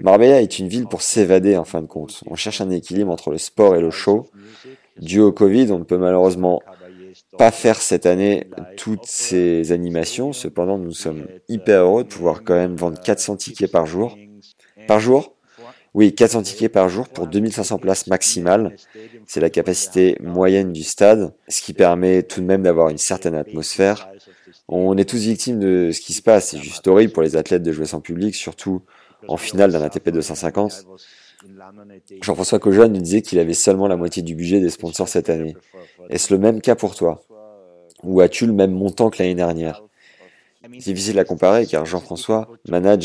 Marbella 0.00 0.42
est 0.42 0.58
une 0.58 0.68
ville 0.68 0.86
pour 0.86 1.02
s'évader 1.02 1.56
en 1.56 1.64
fin 1.64 1.82
de 1.82 1.86
compte. 1.86 2.22
On 2.26 2.34
cherche 2.34 2.60
un 2.60 2.70
équilibre 2.70 3.10
entre 3.10 3.30
le 3.30 3.38
sport 3.38 3.76
et 3.76 3.80
le 3.80 3.90
show. 3.90 4.28
Dû 4.98 5.20
au 5.20 5.32
Covid, 5.32 5.70
on 5.72 5.78
ne 5.78 5.84
peut 5.84 5.98
malheureusement 5.98 6.62
pas 7.38 7.50
faire 7.50 7.80
cette 7.80 8.06
année 8.06 8.48
toutes 8.76 9.06
ces 9.06 9.72
animations. 9.72 10.32
Cependant, 10.32 10.78
nous 10.78 10.92
sommes 10.92 11.26
hyper 11.48 11.82
heureux 11.82 12.04
de 12.04 12.08
pouvoir 12.08 12.42
quand 12.44 12.54
même 12.54 12.76
vendre 12.76 13.00
400 13.00 13.36
tickets 13.36 13.70
par 13.70 13.86
jour. 13.86 14.16
Par 14.86 15.00
jour? 15.00 15.34
Oui, 15.94 16.14
400 16.14 16.42
tickets 16.42 16.72
par 16.72 16.90
jour 16.90 17.08
pour 17.08 17.26
2500 17.26 17.78
places 17.78 18.06
maximales. 18.06 18.76
C'est 19.26 19.40
la 19.40 19.48
capacité 19.48 20.18
moyenne 20.20 20.72
du 20.72 20.82
stade, 20.82 21.32
ce 21.48 21.62
qui 21.62 21.72
permet 21.72 22.22
tout 22.22 22.42
de 22.42 22.46
même 22.46 22.62
d'avoir 22.62 22.90
une 22.90 22.98
certaine 22.98 23.34
atmosphère. 23.34 24.08
On 24.68 24.96
est 24.98 25.08
tous 25.08 25.24
victimes 25.24 25.58
de 25.58 25.90
ce 25.92 26.00
qui 26.00 26.12
se 26.12 26.20
passe. 26.20 26.50
C'est 26.50 26.58
juste 26.58 26.86
horrible 26.86 27.14
pour 27.14 27.22
les 27.22 27.36
athlètes 27.36 27.62
de 27.62 27.72
jouer 27.72 27.86
sans 27.86 28.00
public, 28.00 28.34
surtout 28.34 28.82
en 29.28 29.36
finale 29.36 29.72
d'un 29.72 29.82
ATP 29.82 30.10
250. 30.10 30.86
Jean-François 32.22 32.58
Cojeune 32.58 32.92
nous 32.92 33.00
disait 33.00 33.22
qu'il 33.22 33.38
avait 33.38 33.54
seulement 33.54 33.88
la 33.88 33.96
moitié 33.96 34.22
du 34.22 34.34
budget 34.34 34.60
des 34.60 34.70
sponsors 34.70 35.08
cette 35.08 35.28
année. 35.30 35.56
Est-ce 36.08 36.32
le 36.32 36.38
même 36.38 36.60
cas 36.60 36.74
pour 36.74 36.94
toi? 36.94 37.22
Ou 38.02 38.20
as-tu 38.20 38.46
le 38.46 38.52
même 38.52 38.72
montant 38.72 39.10
que 39.10 39.18
l'année 39.18 39.34
dernière? 39.34 39.82
Difficile 40.68 41.18
à 41.18 41.24
comparer 41.24 41.66
car 41.66 41.86
Jean-François 41.86 42.48
manage. 42.68 43.04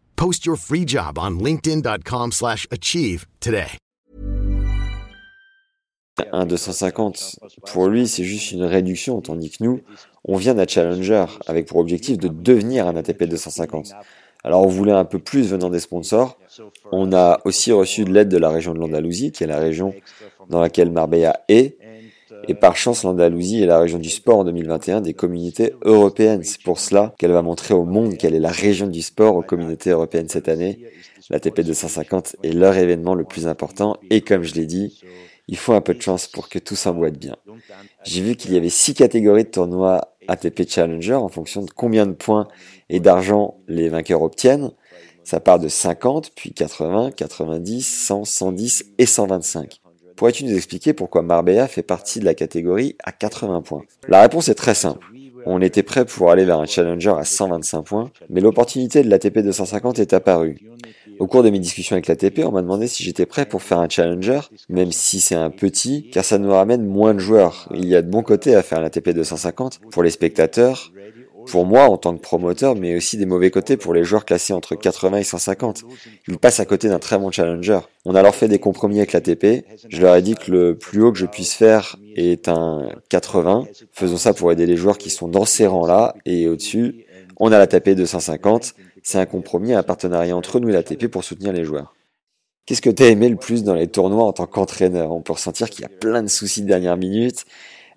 Post 0.21 0.45
your 0.45 0.55
free 0.55 0.85
job 0.85 1.17
on 1.17 1.39
linkedin.com/achieve 1.39 3.25
today. 3.39 3.65
Un 6.31 6.45
250 6.45 7.39
pour 7.71 7.87
lui, 7.87 8.07
c'est 8.07 8.23
juste 8.23 8.51
une 8.51 8.61
réduction 8.61 9.19
tandis 9.21 9.49
que 9.49 9.63
nous, 9.63 9.81
on 10.23 10.35
vient 10.35 10.53
d'un 10.53 10.67
challenger 10.67 11.25
avec 11.47 11.65
pour 11.65 11.77
objectif 11.77 12.19
de 12.19 12.27
devenir 12.27 12.85
un 12.85 12.95
ATP 12.97 13.23
250. 13.23 13.93
Alors 14.43 14.61
on 14.61 14.67
voulait 14.67 14.91
un 14.91 15.05
peu 15.05 15.17
plus 15.17 15.49
venant 15.49 15.71
des 15.71 15.79
sponsors? 15.79 16.37
On 16.91 17.13
a 17.13 17.39
aussi 17.45 17.71
reçu 17.71 18.05
de 18.05 18.13
l'aide 18.13 18.29
de 18.29 18.37
la 18.37 18.49
région 18.49 18.75
de 18.75 18.79
l'Andalousie, 18.79 19.31
qui 19.31 19.43
est 19.43 19.47
la 19.47 19.57
région 19.57 19.95
dans 20.49 20.61
laquelle 20.61 20.91
Marbella 20.91 21.41
est. 21.47 21.79
Et 22.47 22.53
par 22.53 22.75
chance, 22.75 23.03
l'Andalousie 23.03 23.61
est 23.61 23.67
la 23.67 23.79
région 23.79 23.99
du 23.99 24.09
sport 24.09 24.39
en 24.39 24.43
2021 24.43 25.01
des 25.01 25.13
communautés 25.13 25.73
européennes. 25.83 26.43
C'est 26.43 26.61
pour 26.61 26.79
cela 26.79 27.13
qu'elle 27.17 27.31
va 27.31 27.41
montrer 27.41 27.73
au 27.73 27.85
monde 27.85 28.17
qu'elle 28.17 28.35
est 28.35 28.39
la 28.39 28.51
région 28.51 28.87
du 28.87 29.01
sport 29.01 29.35
aux 29.35 29.41
communautés 29.41 29.91
européennes 29.91 30.29
cette 30.29 30.49
année. 30.49 30.79
La 31.29 31.39
TP 31.39 31.61
250 31.61 32.37
est 32.43 32.51
leur 32.51 32.75
événement 32.75 33.15
le 33.15 33.23
plus 33.23 33.47
important. 33.47 33.97
Et 34.09 34.21
comme 34.21 34.43
je 34.43 34.55
l'ai 34.55 34.65
dit, 34.65 35.01
il 35.47 35.57
faut 35.57 35.73
un 35.73 35.81
peu 35.81 35.93
de 35.93 36.01
chance 36.01 36.27
pour 36.27 36.49
que 36.49 36.59
tout 36.59 36.75
s'emboîte 36.75 37.17
bien. 37.17 37.35
J'ai 38.03 38.21
vu 38.21 38.35
qu'il 38.35 38.53
y 38.53 38.57
avait 38.57 38.69
six 38.69 38.93
catégories 38.93 39.43
de 39.43 39.49
tournois 39.49 40.15
ATP 40.27 40.67
Challenger 40.67 41.15
en 41.15 41.29
fonction 41.29 41.61
de 41.61 41.71
combien 41.71 42.05
de 42.05 42.13
points 42.13 42.47
et 42.89 42.99
d'argent 42.99 43.57
les 43.67 43.89
vainqueurs 43.89 44.21
obtiennent. 44.21 44.71
Ça 45.23 45.39
part 45.39 45.59
de 45.59 45.67
50, 45.67 46.31
puis 46.35 46.51
80, 46.51 47.11
90, 47.11 47.81
100, 47.81 48.25
110 48.25 48.85
et 48.97 49.05
125. 49.05 49.81
Pourrais-tu 50.21 50.45
nous 50.45 50.55
expliquer 50.55 50.93
pourquoi 50.93 51.23
Marbella 51.23 51.67
fait 51.67 51.81
partie 51.81 52.19
de 52.19 52.25
la 52.25 52.35
catégorie 52.35 52.95
à 53.03 53.11
80 53.11 53.63
points? 53.63 53.81
La 54.07 54.21
réponse 54.21 54.49
est 54.49 54.53
très 54.53 54.75
simple. 54.75 55.03
On 55.47 55.63
était 55.63 55.81
prêt 55.81 56.05
pour 56.05 56.29
aller 56.29 56.45
vers 56.45 56.59
un 56.59 56.67
challenger 56.67 57.15
à 57.17 57.23
125 57.23 57.81
points, 57.81 58.11
mais 58.29 58.39
l'opportunité 58.39 59.01
de 59.01 59.09
l'ATP 59.09 59.39
250 59.39 59.97
est 59.97 60.13
apparue. 60.13 60.59
Au 61.17 61.25
cours 61.25 61.41
de 61.41 61.49
mes 61.49 61.57
discussions 61.57 61.95
avec 61.95 62.05
l'ATP, 62.05 62.41
on 62.45 62.51
m'a 62.51 62.61
demandé 62.61 62.85
si 62.85 63.01
j'étais 63.01 63.25
prêt 63.25 63.47
pour 63.47 63.63
faire 63.63 63.79
un 63.79 63.89
challenger, 63.89 64.41
même 64.69 64.91
si 64.91 65.19
c'est 65.19 65.33
un 65.33 65.49
petit, 65.49 66.11
car 66.11 66.23
ça 66.23 66.37
nous 66.37 66.51
ramène 66.51 66.85
moins 66.85 67.15
de 67.15 67.19
joueurs. 67.19 67.67
Il 67.73 67.87
y 67.87 67.95
a 67.95 68.03
de 68.03 68.09
bons 68.09 68.21
côtés 68.21 68.53
à 68.53 68.61
faire 68.61 68.79
l'ATP 68.79 69.09
250 69.09 69.79
pour 69.89 70.03
les 70.03 70.11
spectateurs, 70.11 70.91
pour 71.47 71.65
moi 71.65 71.83
en 71.83 71.97
tant 71.97 72.15
que 72.15 72.21
promoteur, 72.21 72.75
mais 72.75 72.95
aussi 72.95 73.17
des 73.17 73.25
mauvais 73.25 73.51
côtés 73.51 73.77
pour 73.77 73.93
les 73.93 74.03
joueurs 74.03 74.25
classés 74.25 74.53
entre 74.53 74.75
80 74.75 75.17
et 75.17 75.23
150. 75.23 75.83
Ils 76.27 76.37
passent 76.37 76.59
à 76.59 76.65
côté 76.65 76.89
d'un 76.89 76.99
très 76.99 77.17
bon 77.17 77.31
challenger. 77.31 77.79
On 78.05 78.15
a 78.15 78.19
alors 78.19 78.35
fait 78.35 78.47
des 78.47 78.59
compromis 78.59 78.97
avec 78.97 79.13
l'ATP. 79.13 79.65
Je 79.89 80.01
leur 80.01 80.15
ai 80.15 80.21
dit 80.21 80.35
que 80.35 80.51
le 80.51 80.77
plus 80.77 81.01
haut 81.01 81.11
que 81.11 81.17
je 81.17 81.25
puisse 81.25 81.53
faire 81.53 81.97
est 82.15 82.47
un 82.47 82.89
80. 83.09 83.65
Faisons 83.91 84.17
ça 84.17 84.33
pour 84.33 84.51
aider 84.51 84.65
les 84.65 84.77
joueurs 84.77 84.97
qui 84.97 85.09
sont 85.09 85.27
dans 85.27 85.45
ces 85.45 85.67
rangs-là. 85.67 86.15
Et 86.25 86.47
au-dessus, 86.47 87.05
on 87.37 87.51
a 87.51 87.57
l'ATP 87.57 87.91
250. 87.91 88.73
C'est 89.03 89.17
un 89.17 89.25
compromis, 89.25 89.73
un 89.73 89.83
partenariat 89.83 90.35
entre 90.35 90.59
nous 90.59 90.69
et 90.69 90.73
l'ATP 90.73 91.07
pour 91.07 91.23
soutenir 91.23 91.53
les 91.53 91.63
joueurs. 91.63 91.93
Qu'est-ce 92.65 92.81
que 92.81 92.89
tu 92.89 93.03
as 93.03 93.07
aimé 93.07 93.27
le 93.27 93.35
plus 93.35 93.63
dans 93.63 93.73
les 93.73 93.87
tournois 93.87 94.23
en 94.23 94.33
tant 94.33 94.45
qu'entraîneur? 94.45 95.11
On 95.11 95.21
peut 95.21 95.33
ressentir 95.33 95.69
qu'il 95.69 95.81
y 95.81 95.85
a 95.85 95.89
plein 95.89 96.21
de 96.21 96.29
soucis 96.29 96.61
de 96.61 96.67
dernière 96.67 96.97
minute 96.97 97.45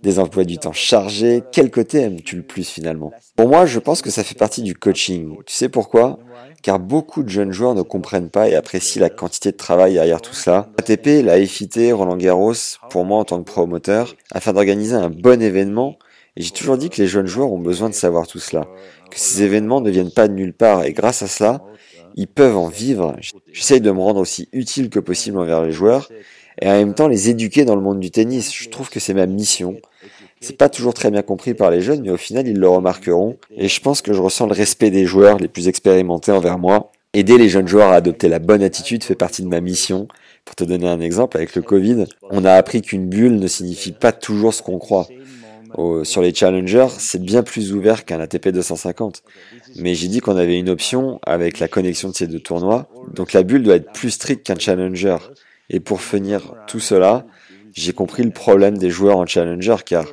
des 0.04 0.18
emplois 0.18 0.44
du 0.44 0.58
temps 0.58 0.72
chargés. 0.72 1.42
Quel 1.50 1.70
côté 1.70 2.02
aimes-tu 2.02 2.36
le 2.36 2.42
plus 2.42 2.68
finalement? 2.68 3.10
Pour 3.36 3.48
moi, 3.48 3.64
je 3.64 3.80
pense 3.80 4.02
que 4.02 4.10
ça 4.10 4.22
fait 4.22 4.36
partie 4.36 4.62
du 4.62 4.74
coaching. 4.74 5.34
Tu 5.46 5.54
sais 5.54 5.70
pourquoi? 5.70 6.18
Car 6.62 6.78
beaucoup 6.78 7.22
de 7.22 7.30
jeunes 7.30 7.52
joueurs 7.52 7.74
ne 7.74 7.82
comprennent 7.82 8.28
pas 8.28 8.48
et 8.48 8.54
apprécient 8.54 9.00
la 9.00 9.08
quantité 9.08 9.50
de 9.50 9.56
travail 9.56 9.94
derrière 9.94 10.20
tout 10.20 10.34
cela. 10.34 10.68
ATP 10.78 11.24
l'a 11.24 11.44
FIT, 11.44 11.92
Roland 11.92 12.18
Garros, 12.18 12.52
pour 12.90 13.04
moi 13.04 13.18
en 13.18 13.24
tant 13.24 13.42
que 13.42 13.50
promoteur, 13.50 14.14
afin 14.30 14.52
d'organiser 14.52 14.94
un 14.94 15.10
bon 15.10 15.42
événement. 15.42 15.96
J'ai 16.36 16.50
toujours 16.50 16.76
dit 16.76 16.90
que 16.90 17.00
les 17.00 17.08
jeunes 17.08 17.26
joueurs 17.26 17.52
ont 17.52 17.58
besoin 17.58 17.88
de 17.88 17.94
savoir 17.94 18.26
tout 18.26 18.40
cela, 18.40 18.66
que 19.10 19.18
ces 19.18 19.42
événements 19.42 19.80
ne 19.80 19.90
viennent 19.90 20.12
pas 20.12 20.28
de 20.28 20.34
nulle 20.34 20.52
part. 20.52 20.84
Et 20.84 20.92
grâce 20.92 21.22
à 21.22 21.28
cela, 21.28 21.62
ils 22.14 22.28
peuvent 22.28 22.58
en 22.58 22.68
vivre. 22.68 23.16
J'essaye 23.52 23.80
de 23.80 23.90
me 23.90 24.00
rendre 24.00 24.20
aussi 24.20 24.48
utile 24.52 24.90
que 24.90 25.00
possible 25.00 25.38
envers 25.38 25.62
les 25.62 25.72
joueurs 25.72 26.08
et 26.60 26.68
en 26.68 26.72
même 26.72 26.94
temps 26.94 27.08
les 27.08 27.30
éduquer 27.30 27.64
dans 27.64 27.76
le 27.76 27.82
monde 27.82 28.00
du 28.00 28.10
tennis. 28.10 28.54
Je 28.54 28.68
trouve 28.68 28.90
que 28.90 29.00
c'est 29.00 29.14
ma 29.14 29.26
mission. 29.26 29.76
C'est 30.40 30.58
pas 30.58 30.68
toujours 30.68 30.92
très 30.92 31.10
bien 31.10 31.22
compris 31.22 31.54
par 31.54 31.70
les 31.70 31.80
jeunes, 31.80 32.02
mais 32.02 32.10
au 32.10 32.16
final 32.16 32.46
ils 32.46 32.58
le 32.58 32.68
remarqueront. 32.68 33.36
Et 33.56 33.68
je 33.68 33.80
pense 33.80 34.02
que 34.02 34.12
je 34.12 34.20
ressens 34.20 34.46
le 34.46 34.52
respect 34.52 34.90
des 34.90 35.06
joueurs 35.06 35.38
les 35.38 35.48
plus 35.48 35.68
expérimentés 35.68 36.32
envers 36.32 36.58
moi. 36.58 36.92
Aider 37.14 37.38
les 37.38 37.48
jeunes 37.48 37.68
joueurs 37.68 37.90
à 37.90 37.94
adopter 37.94 38.28
la 38.28 38.40
bonne 38.40 38.62
attitude 38.62 39.04
fait 39.04 39.14
partie 39.14 39.42
de 39.42 39.48
ma 39.48 39.60
mission. 39.60 40.08
Pour 40.44 40.56
te 40.56 40.64
donner 40.64 40.88
un 40.88 41.00
exemple, 41.00 41.36
avec 41.36 41.54
le 41.54 41.62
Covid, 41.62 42.04
on 42.30 42.44
a 42.44 42.52
appris 42.52 42.82
qu'une 42.82 43.08
bulle 43.08 43.38
ne 43.38 43.46
signifie 43.46 43.92
pas 43.92 44.12
toujours 44.12 44.52
ce 44.52 44.62
qu'on 44.62 44.78
croit. 44.78 45.08
sur 46.02 46.20
les 46.20 46.34
challengers, 46.34 46.88
c'est 46.98 47.22
bien 47.22 47.42
plus 47.42 47.72
ouvert 47.72 48.04
qu'un 48.04 48.20
ATP 48.20 48.48
250. 48.48 49.22
Mais 49.76 49.94
j'ai 49.94 50.08
dit 50.08 50.20
qu'on 50.20 50.36
avait 50.36 50.58
une 50.58 50.68
option 50.68 51.20
avec 51.24 51.58
la 51.58 51.68
connexion 51.68 52.10
de 52.10 52.14
ces 52.14 52.26
deux 52.26 52.40
tournois. 52.40 52.88
Donc 53.14 53.32
la 53.32 53.42
bulle 53.44 53.62
doit 53.62 53.76
être 53.76 53.92
plus 53.92 54.10
stricte 54.10 54.44
qu'un 54.46 54.58
challenger. 54.58 55.16
Et 55.70 55.80
pour 55.80 56.00
finir 56.00 56.54
tout 56.66 56.80
cela, 56.80 57.26
j'ai 57.72 57.92
compris 57.92 58.22
le 58.22 58.30
problème 58.30 58.78
des 58.78 58.90
joueurs 58.90 59.18
en 59.18 59.26
Challenger 59.26 59.76
car 59.84 60.06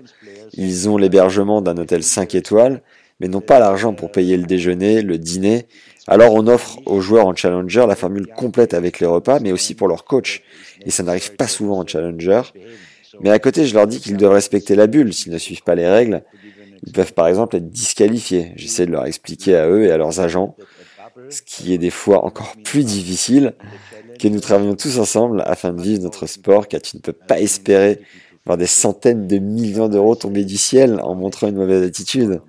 ils 0.53 0.89
ont 0.89 0.97
l'hébergement 0.97 1.61
d'un 1.61 1.77
hôtel 1.77 2.03
5 2.03 2.35
étoiles, 2.35 2.81
mais 3.19 3.27
n'ont 3.27 3.41
pas 3.41 3.59
l'argent 3.59 3.93
pour 3.93 4.11
payer 4.11 4.35
le 4.37 4.43
déjeuner, 4.43 5.01
le 5.01 5.17
dîner. 5.17 5.67
Alors 6.07 6.33
on 6.33 6.47
offre 6.47 6.79
aux 6.85 7.01
joueurs 7.01 7.27
en 7.27 7.35
Challenger 7.35 7.85
la 7.87 7.95
formule 7.95 8.27
complète 8.27 8.73
avec 8.73 8.99
les 8.99 9.05
repas, 9.05 9.39
mais 9.39 9.51
aussi 9.51 9.75
pour 9.75 9.87
leur 9.87 10.05
coach. 10.05 10.41
Et 10.85 10.91
ça 10.91 11.03
n'arrive 11.03 11.35
pas 11.35 11.47
souvent 11.47 11.79
en 11.79 11.85
Challenger. 11.85 12.41
Mais 13.19 13.29
à 13.29 13.39
côté, 13.39 13.65
je 13.65 13.73
leur 13.75 13.87
dis 13.87 13.99
qu'ils 13.99 14.17
doivent 14.17 14.33
respecter 14.33 14.75
la 14.75 14.87
bulle 14.87 15.13
s'ils 15.13 15.31
ne 15.31 15.37
suivent 15.37 15.63
pas 15.63 15.75
les 15.75 15.87
règles. 15.87 16.23
Ils 16.85 16.93
peuvent 16.93 17.13
par 17.13 17.27
exemple 17.27 17.57
être 17.57 17.69
disqualifiés. 17.69 18.53
J'essaie 18.55 18.85
de 18.85 18.91
leur 18.91 19.05
expliquer 19.05 19.55
à 19.55 19.69
eux 19.69 19.83
et 19.83 19.91
à 19.91 19.97
leurs 19.97 20.19
agents, 20.19 20.55
ce 21.29 21.41
qui 21.41 21.73
est 21.73 21.77
des 21.77 21.89
fois 21.89 22.25
encore 22.25 22.53
plus 22.63 22.83
difficile, 22.83 23.53
que 24.19 24.27
nous 24.27 24.39
travaillons 24.39 24.75
tous 24.75 24.99
ensemble 24.99 25.43
afin 25.45 25.73
de 25.73 25.81
vivre 25.81 26.03
notre 26.03 26.25
sport, 26.27 26.67
car 26.67 26.81
tu 26.81 26.97
ne 26.97 27.01
peux 27.01 27.13
pas 27.13 27.39
espérer 27.39 27.99
voir 28.45 28.57
des 28.57 28.67
centaines 28.67 29.27
de 29.27 29.37
millions 29.37 29.87
d'euros 29.87 30.15
tomber 30.15 30.43
du 30.43 30.57
ciel 30.57 30.99
en 31.03 31.15
montrant 31.15 31.47
une 31.47 31.55
mauvaise 31.55 31.83
attitude. 31.83 32.41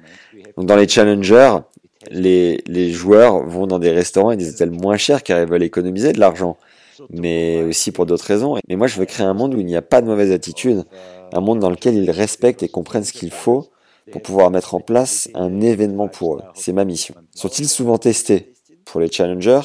Donc 0.57 0.67
dans 0.67 0.77
les 0.77 0.89
challengers, 0.89 1.57
les, 2.11 2.63
les 2.67 2.91
joueurs 2.91 3.47
vont 3.47 3.67
dans 3.67 3.79
des 3.79 3.91
restaurants 3.91 4.33
et 4.33 4.37
des 4.37 4.51
hôtels 4.51 4.71
moins 4.71 4.97
chers 4.97 5.23
car 5.23 5.41
ils 5.41 5.49
veulent 5.49 5.63
économiser 5.63 6.13
de 6.13 6.21
l'argent, 6.21 6.57
mais 7.11 7.63
aussi 7.63 7.93
pour 7.93 8.07
d'autres 8.07 8.25
raisons. 8.25 8.57
Mais 8.69 8.77
moi, 8.77 8.87
je 8.87 8.99
veux 8.99 9.07
créer 9.07 9.27
un 9.27 9.35
monde 9.35 9.55
où 9.55 9.61
il 9.61 9.67
n'y 9.67 9.77
a 9.77 9.83
pas 9.83 10.01
de 10.01 10.07
mauvaise 10.07 10.33
attitude, 10.33 10.85
un 11.33 11.41
monde 11.41 11.59
dans 11.59 11.71
lequel 11.71 11.95
ils 11.95 12.11
respectent 12.11 12.63
et 12.63 12.69
comprennent 12.69 13.05
ce 13.05 13.13
qu'il 13.13 13.31
faut 13.31 13.69
pour 14.11 14.21
pouvoir 14.21 14.51
mettre 14.51 14.75
en 14.75 14.81
place 14.81 15.29
un 15.35 15.61
événement 15.61 16.09
pour 16.09 16.37
eux. 16.37 16.43
C'est 16.55 16.73
ma 16.73 16.85
mission. 16.85 17.15
Sont-ils 17.35 17.69
souvent 17.69 17.99
testés? 17.99 18.52
Pour 18.85 19.01
les 19.01 19.11
challengers, 19.11 19.61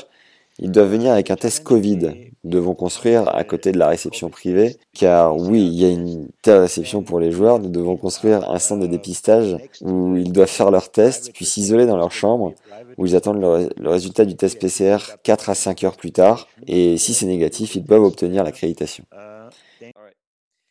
ils 0.59 0.71
doivent 0.71 0.91
venir 0.91 1.11
avec 1.11 1.29
un 1.29 1.35
test 1.35 1.63
Covid. 1.63 1.99
Nous 2.43 2.49
devons 2.49 2.73
construire 2.73 3.27
à 3.35 3.43
côté 3.43 3.71
de 3.71 3.77
la 3.77 3.89
réception 3.89 4.29
privée, 4.29 4.77
car 4.93 5.37
oui, 5.37 5.61
il 5.61 5.73
y 5.73 5.85
a 5.85 5.89
une 5.89 6.29
telle 6.41 6.61
réception 6.61 7.03
pour 7.03 7.19
les 7.19 7.31
joueurs. 7.31 7.59
Nous 7.59 7.69
devons 7.69 7.95
construire 7.95 8.49
un 8.49 8.57
centre 8.57 8.81
de 8.81 8.87
dépistage 8.87 9.57
où 9.81 10.17
ils 10.17 10.31
doivent 10.31 10.47
faire 10.47 10.71
leur 10.71 10.89
test, 10.91 11.31
puis 11.33 11.45
s'isoler 11.45 11.85
dans 11.85 11.97
leur 11.97 12.11
chambre, 12.11 12.53
où 12.97 13.05
ils 13.05 13.15
attendent 13.15 13.41
le, 13.41 13.89
résultat 13.89 14.25
du 14.25 14.35
test 14.35 14.59
PCR 14.59 14.97
4 15.23 15.49
à 15.49 15.55
5 15.55 15.83
heures 15.83 15.97
plus 15.97 16.11
tard. 16.11 16.47
Et 16.65 16.97
si 16.97 17.13
c'est 17.13 17.27
négatif, 17.27 17.75
ils 17.75 17.83
doivent 17.83 18.03
obtenir 18.03 18.43
l'accréditation. 18.43 19.03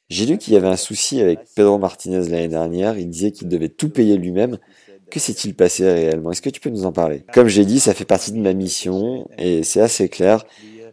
J'ai 0.08 0.26
lu 0.26 0.38
qu'il 0.38 0.54
y 0.54 0.56
avait 0.56 0.68
un 0.68 0.76
souci 0.76 1.20
avec 1.20 1.40
Pedro 1.54 1.78
Martinez 1.78 2.28
l'année 2.28 2.48
dernière. 2.48 2.96
Il 2.96 3.08
disait 3.08 3.32
qu'il 3.32 3.48
devait 3.48 3.68
tout 3.68 3.90
payer 3.90 4.16
lui-même. 4.16 4.58
Que 5.10 5.20
s'est-il 5.20 5.54
passé 5.54 5.90
réellement? 5.90 6.32
Est-ce 6.32 6.42
que 6.42 6.50
tu 6.50 6.60
peux 6.60 6.70
nous 6.70 6.84
en 6.84 6.92
parler? 6.92 7.24
Comme 7.32 7.48
j'ai 7.48 7.64
dit, 7.64 7.80
ça 7.80 7.94
fait 7.94 8.04
partie 8.04 8.32
de 8.32 8.38
ma 8.38 8.52
mission 8.52 9.28
et 9.38 9.62
c'est 9.62 9.80
assez 9.80 10.08
clair. 10.08 10.44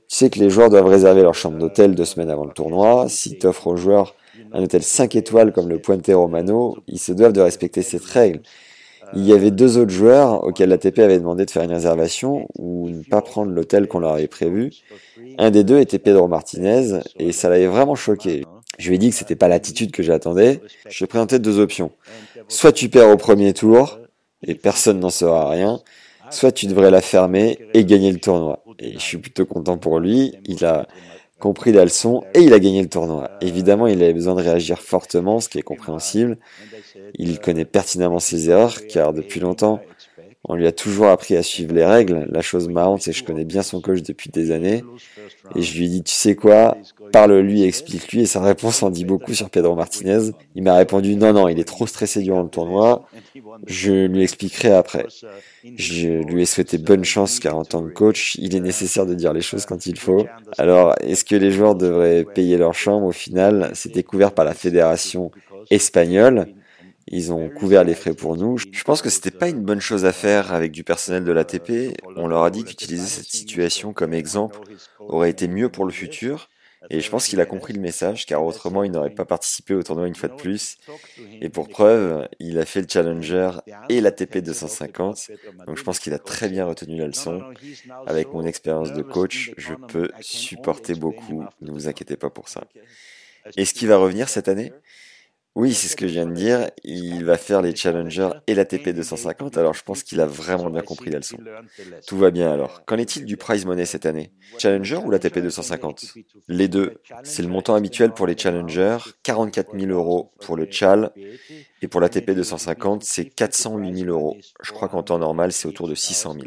Tu 0.07 0.17
sais 0.17 0.29
que 0.29 0.39
les 0.39 0.49
joueurs 0.49 0.69
doivent 0.69 0.87
réserver 0.87 1.21
leur 1.21 1.33
chambre 1.33 1.57
d'hôtel 1.57 1.95
deux 1.95 2.05
semaines 2.05 2.29
avant 2.29 2.45
le 2.45 2.53
tournoi. 2.53 3.07
Si 3.09 3.37
tu 3.37 3.47
offres 3.47 3.67
aux 3.67 3.75
joueurs 3.75 4.15
un 4.51 4.63
hôtel 4.63 4.83
5 4.83 5.15
étoiles 5.15 5.51
comme 5.51 5.67
le 5.67 5.79
Puente 5.79 6.05
Romano, 6.07 6.77
ils 6.87 6.99
se 6.99 7.11
doivent 7.11 7.33
de 7.33 7.41
respecter 7.41 7.81
cette 7.81 8.05
règle. 8.05 8.41
Il 9.15 9.25
y 9.25 9.33
avait 9.33 9.51
deux 9.51 9.77
autres 9.77 9.91
joueurs 9.91 10.43
auxquels 10.43 10.69
l'ATP 10.69 10.99
avait 10.99 11.19
demandé 11.19 11.45
de 11.45 11.51
faire 11.51 11.63
une 11.63 11.73
réservation 11.73 12.47
ou 12.57 12.89
ne 12.89 13.03
pas 13.03 13.21
prendre 13.21 13.51
l'hôtel 13.51 13.87
qu'on 13.87 13.99
leur 13.99 14.13
avait 14.13 14.27
prévu. 14.27 14.71
Un 15.37 15.51
des 15.51 15.63
deux 15.63 15.79
était 15.79 15.99
Pedro 15.99 16.27
Martinez 16.27 16.99
et 17.19 17.31
ça 17.31 17.49
l'avait 17.49 17.67
vraiment 17.67 17.95
choqué. 17.95 18.45
Je 18.79 18.89
lui 18.89 18.95
ai 18.95 18.97
dit 18.97 19.09
que 19.09 19.15
c'était 19.15 19.35
pas 19.35 19.47
l'attitude 19.47 19.91
que 19.91 20.01
j'attendais. 20.01 20.61
Je 20.89 20.97
lui 20.97 21.05
ai 21.05 21.07
présenté 21.07 21.37
deux 21.39 21.59
options. 21.59 21.91
Soit 22.47 22.71
tu 22.71 22.89
perds 22.89 23.09
au 23.09 23.17
premier 23.17 23.53
tour 23.53 23.99
et 24.45 24.55
personne 24.55 24.99
n'en 24.99 25.09
saura 25.09 25.49
rien, 25.49 25.79
soit 26.29 26.51
tu 26.51 26.67
devrais 26.67 26.91
la 26.91 27.01
fermer 27.01 27.59
et 27.73 27.85
gagner 27.85 28.11
le 28.11 28.19
tournoi. 28.19 28.63
Et 28.79 28.93
je 28.93 28.99
suis 28.99 29.17
plutôt 29.17 29.45
content 29.45 29.77
pour 29.77 29.99
lui. 29.99 30.33
Il 30.45 30.65
a 30.65 30.87
compris 31.39 31.71
la 31.73 31.83
leçon 31.83 32.23
et 32.33 32.39
il 32.39 32.53
a 32.53 32.59
gagné 32.59 32.81
le 32.81 32.89
tournoi. 32.89 33.29
Évidemment, 33.41 33.87
il 33.87 34.01
avait 34.01 34.13
besoin 34.13 34.35
de 34.35 34.41
réagir 34.41 34.79
fortement, 34.79 35.39
ce 35.39 35.49
qui 35.49 35.59
est 35.59 35.63
compréhensible. 35.63 36.37
Il 37.15 37.39
connaît 37.39 37.65
pertinemment 37.65 38.19
ses 38.19 38.49
erreurs, 38.49 38.87
car 38.87 39.13
depuis 39.13 39.39
longtemps, 39.39 39.81
on 40.45 40.55
lui 40.55 40.67
a 40.67 40.71
toujours 40.71 41.07
appris 41.07 41.35
à 41.35 41.43
suivre 41.43 41.73
les 41.73 41.85
règles. 41.85 42.27
La 42.29 42.41
chose 42.41 42.67
marrante, 42.67 43.01
c'est 43.01 43.11
que 43.11 43.17
je 43.17 43.23
connais 43.23 43.45
bien 43.45 43.61
son 43.61 43.81
coach 43.81 44.01
depuis 44.01 44.29
des 44.29 44.51
années. 44.51 44.83
Et 45.55 45.61
je 45.61 45.77
lui 45.77 45.97
ai 45.97 46.01
tu 46.01 46.13
sais 46.13 46.35
quoi, 46.35 46.77
parle-lui, 47.13 47.63
explique-lui. 47.63 48.21
Et 48.23 48.25
sa 48.25 48.41
réponse 48.41 48.83
en 48.83 48.89
dit 48.89 49.05
beaucoup 49.05 49.33
sur 49.33 49.49
Pedro 49.49 49.75
Martinez. 49.75 50.31
Il 50.55 50.63
m'a 50.63 50.75
répondu, 50.75 51.15
non, 51.15 51.31
non, 51.31 51.47
il 51.47 51.59
est 51.59 51.63
trop 51.63 51.87
stressé 51.87 52.21
durant 52.21 52.41
le 52.41 52.49
tournoi. 52.49 53.07
Je 53.67 54.07
lui 54.07 54.23
expliquerai 54.23 54.71
après. 54.71 55.05
Je 55.63 56.09
lui 56.23 56.41
ai 56.41 56.45
souhaité 56.45 56.77
bonne 56.77 57.05
chance 57.05 57.39
car 57.39 57.55
en 57.55 57.63
tant 57.63 57.83
que 57.83 57.91
coach, 57.93 58.35
il 58.39 58.55
est 58.55 58.59
nécessaire 58.59 59.05
de 59.05 59.13
dire 59.13 59.31
les 59.31 59.41
choses 59.41 59.65
quand 59.65 59.85
il 59.85 59.97
faut. 59.97 60.25
Alors, 60.57 60.95
est-ce 60.99 61.23
que 61.23 61.35
les 61.35 61.51
joueurs 61.51 61.75
devraient 61.75 62.25
payer 62.25 62.57
leur 62.57 62.73
chambre 62.73 63.05
Au 63.05 63.11
final, 63.11 63.71
c'était 63.75 64.03
couvert 64.03 64.33
par 64.33 64.43
la 64.43 64.55
fédération 64.55 65.31
espagnole. 65.69 66.47
Ils 67.07 67.31
ont 67.31 67.49
couvert 67.49 67.83
les 67.83 67.93
frais 67.93 68.13
pour 68.13 68.37
nous. 68.37 68.57
Je 68.57 68.83
pense 68.83 69.01
que 69.01 69.09
c'était 69.09 69.29
pas 69.29 69.49
une 69.49 69.61
bonne 69.61 69.81
chose 69.81 70.05
à 70.05 70.13
faire 70.13 70.51
avec 70.51 70.71
du 70.71 70.83
personnel 70.83 71.23
de 71.23 71.31
l'ATP. 71.31 71.95
On 72.15 72.27
leur 72.27 72.43
a 72.43 72.49
dit 72.49 72.63
qu'utiliser 72.63 73.05
cette 73.05 73.25
situation 73.25 73.93
comme 73.93 74.13
exemple 74.13 74.57
aurait 74.99 75.29
été 75.29 75.47
mieux 75.47 75.69
pour 75.69 75.85
le 75.85 75.91
futur. 75.91 76.49
Et 76.89 76.99
je 76.99 77.09
pense 77.09 77.27
qu'il 77.27 77.39
a 77.39 77.45
compris 77.45 77.73
le 77.73 77.79
message, 77.79 78.25
car 78.25 78.43
autrement 78.43 78.83
il 78.83 78.91
n'aurait 78.91 79.13
pas 79.13 79.25
participé 79.25 79.73
au 79.73 79.83
tournoi 79.83 80.07
une 80.07 80.15
fois 80.15 80.29
de 80.29 80.35
plus. 80.35 80.77
Et 81.41 81.49
pour 81.49 81.69
preuve, 81.69 82.27
il 82.39 82.59
a 82.59 82.65
fait 82.65 82.81
le 82.81 82.87
Challenger 82.89 83.51
et 83.89 84.01
l'ATP 84.01 84.39
250. 84.39 85.31
Donc 85.65 85.77
je 85.77 85.83
pense 85.83 85.99
qu'il 85.99 86.13
a 86.13 86.19
très 86.19 86.49
bien 86.49 86.65
retenu 86.65 86.97
la 86.97 87.07
leçon. 87.07 87.43
Avec 88.05 88.33
mon 88.33 88.45
expérience 88.45 88.93
de 88.93 89.01
coach, 89.01 89.51
je 89.57 89.73
peux 89.75 90.11
supporter 90.19 90.95
beaucoup. 90.95 91.45
Ne 91.61 91.71
vous 91.71 91.87
inquiétez 91.87 92.17
pas 92.17 92.29
pour 92.29 92.49
ça. 92.49 92.67
Est-ce 93.57 93.73
qu'il 93.73 93.87
va 93.87 93.97
revenir 93.97 94.29
cette 94.29 94.47
année? 94.47 94.73
Oui, 95.55 95.73
c'est 95.75 95.87
ce 95.87 95.95
que 95.95 96.07
je 96.07 96.13
viens 96.13 96.25
de 96.25 96.33
dire. 96.33 96.71
Il 96.83 97.23
va 97.25 97.37
faire 97.37 97.61
les 97.61 97.75
challengers 97.75 98.31
et 98.47 98.55
la 98.55 98.65
TP 98.65 98.89
250, 98.89 99.55
alors 99.57 99.75
je 99.75 99.83
pense 99.83 100.01
qu'il 100.01 100.19
a 100.19 100.25
vraiment 100.25 100.69
bien 100.71 100.81
compris 100.81 101.11
la 101.11 101.19
leçon. 101.19 101.37
Tout 102.07 102.17
va 102.17 102.31
bien 102.31 102.51
alors. 102.51 102.83
Qu'en 102.85 102.97
est-il 102.97 103.25
du 103.25 103.37
prize 103.37 103.65
money 103.65 103.85
cette 103.85 104.07
année? 104.07 104.31
Challenger 104.57 104.97
ou 104.97 105.11
la 105.11 105.19
TP 105.19 105.39
250 105.39 106.15
Les 106.47 106.67
deux. 106.67 106.95
C'est 107.23 107.43
le 107.43 107.49
montant 107.49 107.75
habituel 107.75 108.13
pour 108.13 108.25
les 108.25 108.35
challengers, 108.35 108.97
44 109.21 109.77
000 109.77 109.91
euros 109.91 110.31
pour 110.41 110.57
le 110.57 110.67
chal, 110.69 111.11
et 111.83 111.87
pour 111.87 112.01
la 112.01 112.09
TP 112.09 112.31
250, 112.31 113.03
c'est 113.03 113.25
408 113.25 113.95
000 113.95 114.09
euros. 114.09 114.37
Je 114.63 114.71
crois 114.71 114.89
qu'en 114.89 115.03
temps 115.03 115.19
normal, 115.19 115.51
c'est 115.51 115.67
autour 115.67 115.87
de 115.87 115.93
600 115.93 116.33
000. 116.33 116.45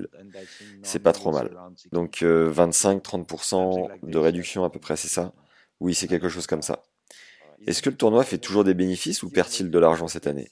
C'est 0.83 0.99
pas 0.99 1.13
trop 1.13 1.31
mal. 1.31 1.57
Donc 1.93 2.23
25-30% 2.23 3.91
euh, 3.93 3.97
de 4.03 4.19
réduction 4.19 4.65
à 4.65 4.71
peu 4.71 4.81
près, 4.81 4.97
c'est 4.97 5.09
ça? 5.09 5.33
Oui, 5.79 5.95
c'est 5.95 6.09
quelque 6.09 6.29
chose 6.29 6.47
comme 6.49 6.63
ça. 6.63 6.83
Est-ce 7.67 7.83
que 7.83 7.91
le 7.91 7.97
tournoi 7.97 8.23
fait 8.23 8.39
toujours 8.39 8.65
des 8.65 8.75
bénéfices 8.75 9.23
ou 9.23 9.31
perd-il 9.31 9.71
de 9.71 9.79
l'argent 9.79 10.07
cette 10.09 10.27
année? 10.27 10.51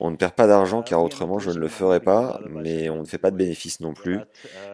On 0.00 0.10
ne 0.10 0.16
perd 0.16 0.32
pas 0.32 0.48
d'argent 0.48 0.82
car 0.82 1.00
autrement 1.00 1.38
je 1.38 1.50
ne 1.50 1.58
le 1.58 1.68
ferais 1.68 2.00
pas, 2.00 2.40
mais 2.50 2.90
on 2.90 3.02
ne 3.02 3.04
fait 3.04 3.18
pas 3.18 3.30
de 3.30 3.36
bénéfices 3.36 3.78
non 3.78 3.94
plus, 3.94 4.18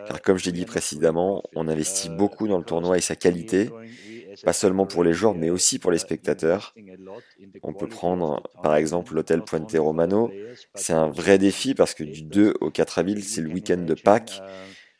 car 0.06 0.22
comme 0.22 0.38
je 0.38 0.46
l'ai 0.46 0.52
dit 0.52 0.64
précédemment, 0.64 1.42
on 1.54 1.68
investit 1.68 2.08
beaucoup 2.08 2.48
dans 2.48 2.56
le 2.56 2.64
tournoi 2.64 2.96
et 2.96 3.02
sa 3.02 3.14
qualité, 3.14 3.68
pas 4.42 4.54
seulement 4.54 4.86
pour 4.86 5.04
les 5.04 5.12
joueurs 5.12 5.34
mais 5.34 5.50
aussi 5.50 5.78
pour 5.78 5.90
les 5.90 5.98
spectateurs. 5.98 6.74
On 7.62 7.74
peut 7.74 7.88
prendre 7.88 8.42
par 8.62 8.74
exemple 8.74 9.14
l'hôtel 9.14 9.42
Puente 9.42 9.76
Romano, 9.78 10.30
c'est 10.74 10.94
un 10.94 11.08
vrai 11.08 11.36
défi 11.36 11.74
parce 11.74 11.92
que 11.92 12.04
du 12.04 12.22
2 12.22 12.54
au 12.62 12.70
4 12.70 13.00
avril 13.00 13.22
c'est 13.22 13.42
le 13.42 13.50
week-end 13.50 13.76
de 13.76 13.94
Pâques. 13.94 14.40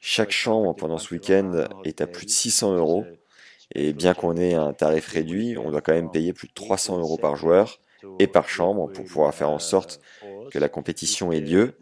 Chaque 0.01 0.31
chambre 0.31 0.75
pendant 0.77 0.99
ce 0.99 1.15
week-end 1.15 1.67
est 1.85 2.03
à 2.03 2.07
plus 2.07 2.27
de 2.27 2.31
600 2.31 2.77
euros. 2.77 3.07
Et 3.75 3.93
bien 3.93 4.15
qu'on 4.15 4.37
ait 4.37 4.55
un 4.55 4.73
tarif 4.73 5.09
réduit, 5.09 5.57
on 5.59 5.71
doit 5.71 5.81
quand 5.81 5.93
même 5.93 6.11
payer 6.11 6.33
plus 6.33 6.49
de 6.49 6.55
300 6.55 6.99
euros 6.99 7.19
par 7.19 7.37
joueur 7.37 7.81
et 8.19 8.27
par 8.27 8.49
chambre 8.49 8.91
pour 8.93 9.05
pouvoir 9.05 9.35
faire 9.35 9.51
en 9.51 9.59
sorte 9.59 10.01
que 10.51 10.59
la 10.59 10.69
compétition 10.69 11.33
ait 11.33 11.41
lieu. 11.41 11.75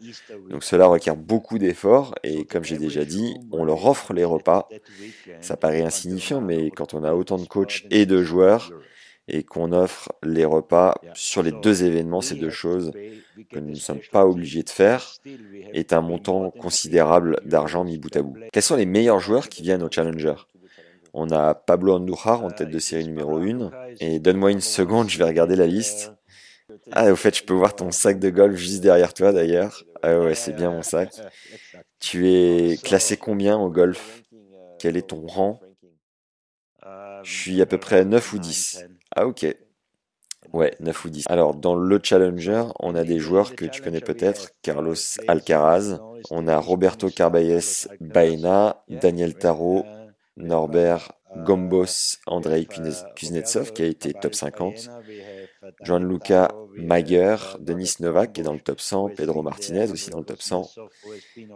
Donc 0.49 0.63
cela 0.63 0.87
requiert 0.87 1.15
beaucoup 1.15 1.57
d'efforts 1.57 2.15
et 2.23 2.45
comme 2.45 2.63
j'ai 2.63 2.77
déjà 2.77 3.05
dit, 3.05 3.35
on 3.51 3.63
leur 3.63 3.85
offre 3.85 4.13
les 4.13 4.25
repas. 4.25 4.67
Ça 5.41 5.57
paraît 5.57 5.83
insignifiant, 5.83 6.41
mais 6.41 6.71
quand 6.71 6.93
on 6.93 7.03
a 7.03 7.13
autant 7.13 7.37
de 7.37 7.45
coachs 7.45 7.85
et 7.91 8.05
de 8.05 8.21
joueurs 8.23 8.71
et 9.29 9.43
qu'on 9.43 9.73
offre 9.73 10.11
les 10.23 10.45
repas 10.45 10.95
sur 11.13 11.43
les 11.43 11.51
deux 11.51 11.83
événements, 11.83 12.21
ces 12.21 12.35
deux 12.35 12.49
choses 12.49 12.91
que 13.51 13.59
nous 13.59 13.71
ne 13.71 13.75
sommes 13.75 14.01
pas 14.11 14.25
obligés 14.25 14.63
de 14.63 14.69
faire, 14.69 15.13
est 15.73 15.93
un 15.93 16.01
montant 16.01 16.49
considérable 16.51 17.39
d'argent 17.45 17.83
mis 17.83 17.97
bout 17.97 18.15
à 18.15 18.21
bout. 18.21 18.37
Quels 18.51 18.63
sont 18.63 18.75
les 18.75 18.85
meilleurs 18.85 19.19
joueurs 19.19 19.49
qui 19.49 19.61
viennent 19.61 19.83
au 19.83 19.91
Challenger? 19.91 20.35
On 21.13 21.29
a 21.31 21.53
Pablo 21.53 21.95
Andújar 21.95 22.43
en 22.43 22.49
tête 22.49 22.69
de 22.69 22.79
série 22.79 23.05
numéro 23.05 23.37
1. 23.37 23.71
Et 23.99 24.19
donne-moi 24.19 24.51
une 24.51 24.61
seconde, 24.61 25.09
je 25.09 25.17
vais 25.17 25.25
regarder 25.25 25.55
la 25.55 25.67
liste. 25.67 26.13
Ah, 26.91 27.11
au 27.11 27.15
fait, 27.15 27.35
je 27.35 27.43
peux 27.43 27.53
voir 27.53 27.75
ton 27.75 27.91
sac 27.91 28.19
de 28.19 28.29
golf 28.29 28.57
juste 28.57 28.81
derrière 28.81 29.13
toi 29.13 29.31
d'ailleurs. 29.31 29.83
Ah 30.01 30.19
ouais, 30.19 30.35
c'est 30.35 30.53
bien 30.53 30.71
mon 30.71 30.81
sac. 30.81 31.11
Tu 31.99 32.29
es 32.29 32.77
classé 32.77 33.17
combien 33.17 33.57
au 33.57 33.69
golf? 33.69 34.23
Quel 34.79 34.97
est 34.97 35.09
ton 35.09 35.25
rang? 35.25 35.59
Je 37.23 37.33
suis 37.33 37.61
à 37.61 37.65
peu 37.65 37.77
près 37.77 38.05
9 38.05 38.33
ou 38.33 38.39
10. 38.39 38.85
Ah 39.15 39.25
ok. 39.27 39.45
Ouais, 40.53 40.73
9 40.79 41.05
ou 41.05 41.09
10. 41.09 41.25
Alors, 41.29 41.55
dans 41.55 41.75
le 41.75 41.99
Challenger, 42.01 42.63
on 42.79 42.95
a 42.95 43.03
des 43.03 43.19
joueurs 43.19 43.55
que 43.55 43.65
tu 43.65 43.81
connais 43.81 43.99
peut-être. 43.99 44.51
Carlos 44.61 44.95
Alcaraz. 45.27 45.99
On 46.31 46.47
a 46.47 46.57
Roberto 46.57 47.09
Carballes 47.09 47.59
Baena, 47.99 48.83
Daniel 48.87 49.35
Tarot, 49.35 49.85
Norbert 50.37 51.11
Gombos, 51.35 52.17
Andrei 52.25 52.65
Kuznetsov 53.15 53.73
qui 53.73 53.83
a 53.83 53.85
été 53.85 54.13
top 54.13 54.33
50, 54.33 54.89
Jean-Luca 55.83 56.51
Mayer, 56.75 57.35
Denis 57.59 57.95
Novak 57.99 58.33
qui 58.33 58.41
est 58.41 58.43
dans 58.43 58.53
le 58.53 58.59
top 58.59 58.79
100, 58.79 59.09
Pedro 59.09 59.43
Martinez 59.43 59.91
aussi 59.91 60.09
dans 60.09 60.19
le 60.19 60.25
top 60.25 60.41
100. 60.41 60.69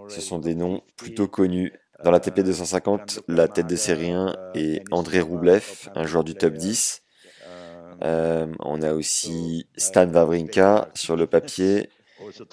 Ce 0.10 0.22
sont 0.22 0.40
des 0.40 0.56
noms 0.56 0.82
plutôt 0.98 1.28
connus. 1.28 1.74
Dans 2.04 2.12
la 2.12 2.20
TP 2.20 2.42
250, 2.42 3.22
la 3.28 3.48
tête 3.48 3.68
de 3.68 3.76
série 3.76 4.12
1 4.12 4.36
est 4.56 4.84
André 4.92 5.22
Roublev, 5.22 5.90
un 5.96 6.06
joueur 6.06 6.24
du 6.24 6.34
top 6.34 6.54
10. 6.54 7.04
Euh, 8.04 8.48
on 8.60 8.82
a 8.82 8.94
aussi 8.94 9.68
Stan 9.78 10.08
Wawrinka 10.12 10.90
sur 10.96 11.16
le 11.16 11.28
papier, 11.28 11.90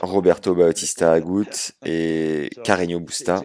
Roberto 0.01 0.55
Bautista 0.55 1.13
Agut 1.13 1.73
et 1.85 2.51
Carreño 2.65 3.01
Busta. 3.01 3.43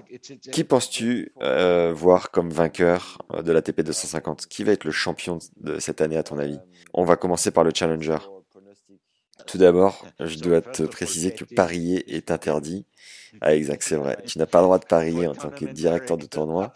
Qui 0.52 0.64
penses-tu 0.64 1.32
euh, 1.42 1.94
voir 1.94 2.32
comme 2.32 2.50
vainqueur 2.50 3.20
de 3.44 3.52
l'ATP 3.52 3.82
250 3.82 4.48
Qui 4.48 4.64
va 4.64 4.72
être 4.72 4.84
le 4.84 4.92
champion 4.92 5.40
de 5.58 5.80
cette 5.80 6.02
année 6.02 6.18
à 6.18 6.24
ton 6.24 6.38
avis? 6.40 6.60
On 6.94 7.06
va 7.06 7.16
commencer 7.16 7.52
par 7.52 7.64
le 7.64 7.72
challenger. 7.74 8.18
Tout 9.46 9.58
d'abord, 9.58 10.06
je 10.20 10.38
dois 10.38 10.62
te 10.62 10.84
préciser 10.84 11.34
que 11.34 11.44
parier 11.44 12.16
est 12.16 12.32
interdit. 12.32 12.86
Ah 13.42 13.56
exact, 13.56 13.84
c'est 13.84 13.96
vrai. 13.98 14.18
Tu 14.26 14.38
n'as 14.40 14.46
pas 14.46 14.60
le 14.60 14.66
droit 14.66 14.80
de 14.80 14.86
parier 14.86 15.28
en 15.28 15.36
tant 15.36 15.52
que 15.52 15.66
directeur 15.66 16.18
de 16.18 16.26
tournoi. 16.28 16.72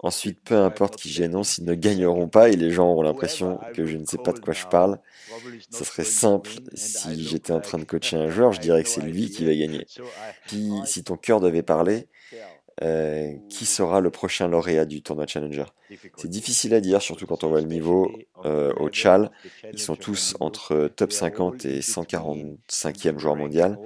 Ensuite, 0.00 0.40
peu 0.44 0.56
importe 0.56 0.96
qui 0.96 1.10
j'énonce, 1.10 1.58
ils 1.58 1.64
ne 1.64 1.74
gagneront 1.74 2.28
pas 2.28 2.50
et 2.50 2.56
les 2.56 2.70
gens 2.70 2.90
auront 2.90 3.02
l'impression 3.02 3.60
que 3.74 3.86
je 3.86 3.96
ne 3.98 4.06
sais 4.06 4.18
pas 4.18 4.32
de 4.32 4.38
quoi 4.40 4.54
je 4.54 4.66
parle. 4.66 5.00
Ce 5.70 5.84
serait 5.84 6.04
simple. 6.04 6.50
Si 6.74 7.24
j'étais 7.28 7.52
en 7.52 7.60
train 7.60 7.78
de 7.78 7.84
coacher 7.84 8.16
un 8.16 8.30
joueur, 8.30 8.52
je 8.52 8.60
dirais 8.60 8.82
que 8.84 8.88
c'est 8.90 9.02
lui 9.02 9.30
qui 9.30 9.44
va 9.46 9.54
gagner. 9.54 9.88
Puis, 10.46 10.82
si 10.84 11.04
ton 11.04 11.16
cœur 11.16 11.40
devait 11.40 11.62
parler, 11.62 12.08
euh, 12.82 13.32
qui 13.48 13.66
sera 13.66 14.00
le 14.00 14.10
prochain 14.10 14.48
lauréat 14.48 14.84
du 14.84 15.02
tournoi 15.02 15.26
Challenger? 15.26 15.64
C'est 16.16 16.28
difficile 16.28 16.74
à 16.74 16.80
dire, 16.80 17.02
surtout 17.02 17.26
quand 17.26 17.44
on 17.44 17.48
voit 17.48 17.60
le 17.60 17.66
niveau 17.66 18.10
euh, 18.44 18.72
au 18.76 18.90
Chal. 18.92 19.30
Ils 19.72 19.78
sont 19.78 19.96
tous 19.96 20.36
entre 20.40 20.90
top 20.94 21.12
50 21.12 21.64
et 21.64 21.80
145e 21.80 23.18
joueur 23.18 23.36
mondial. 23.36 23.78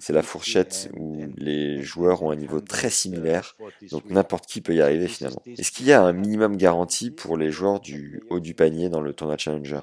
C'est 0.00 0.12
la 0.12 0.22
fourchette 0.22 0.90
où 0.96 1.24
les 1.36 1.82
joueurs 1.82 2.22
ont 2.22 2.30
un 2.30 2.36
niveau 2.36 2.60
très 2.60 2.90
similaire, 2.90 3.56
donc 3.90 4.08
n'importe 4.10 4.46
qui 4.46 4.60
peut 4.60 4.74
y 4.74 4.80
arriver 4.80 5.08
finalement. 5.08 5.42
Est-ce 5.46 5.72
qu'il 5.72 5.86
y 5.86 5.92
a 5.92 6.02
un 6.02 6.12
minimum 6.12 6.56
garanti 6.56 7.10
pour 7.10 7.36
les 7.36 7.50
joueurs 7.50 7.80
du 7.80 8.22
haut 8.30 8.40
du 8.40 8.54
panier 8.54 8.88
dans 8.88 9.00
le 9.00 9.12
tournoi 9.12 9.36
Challenger? 9.36 9.80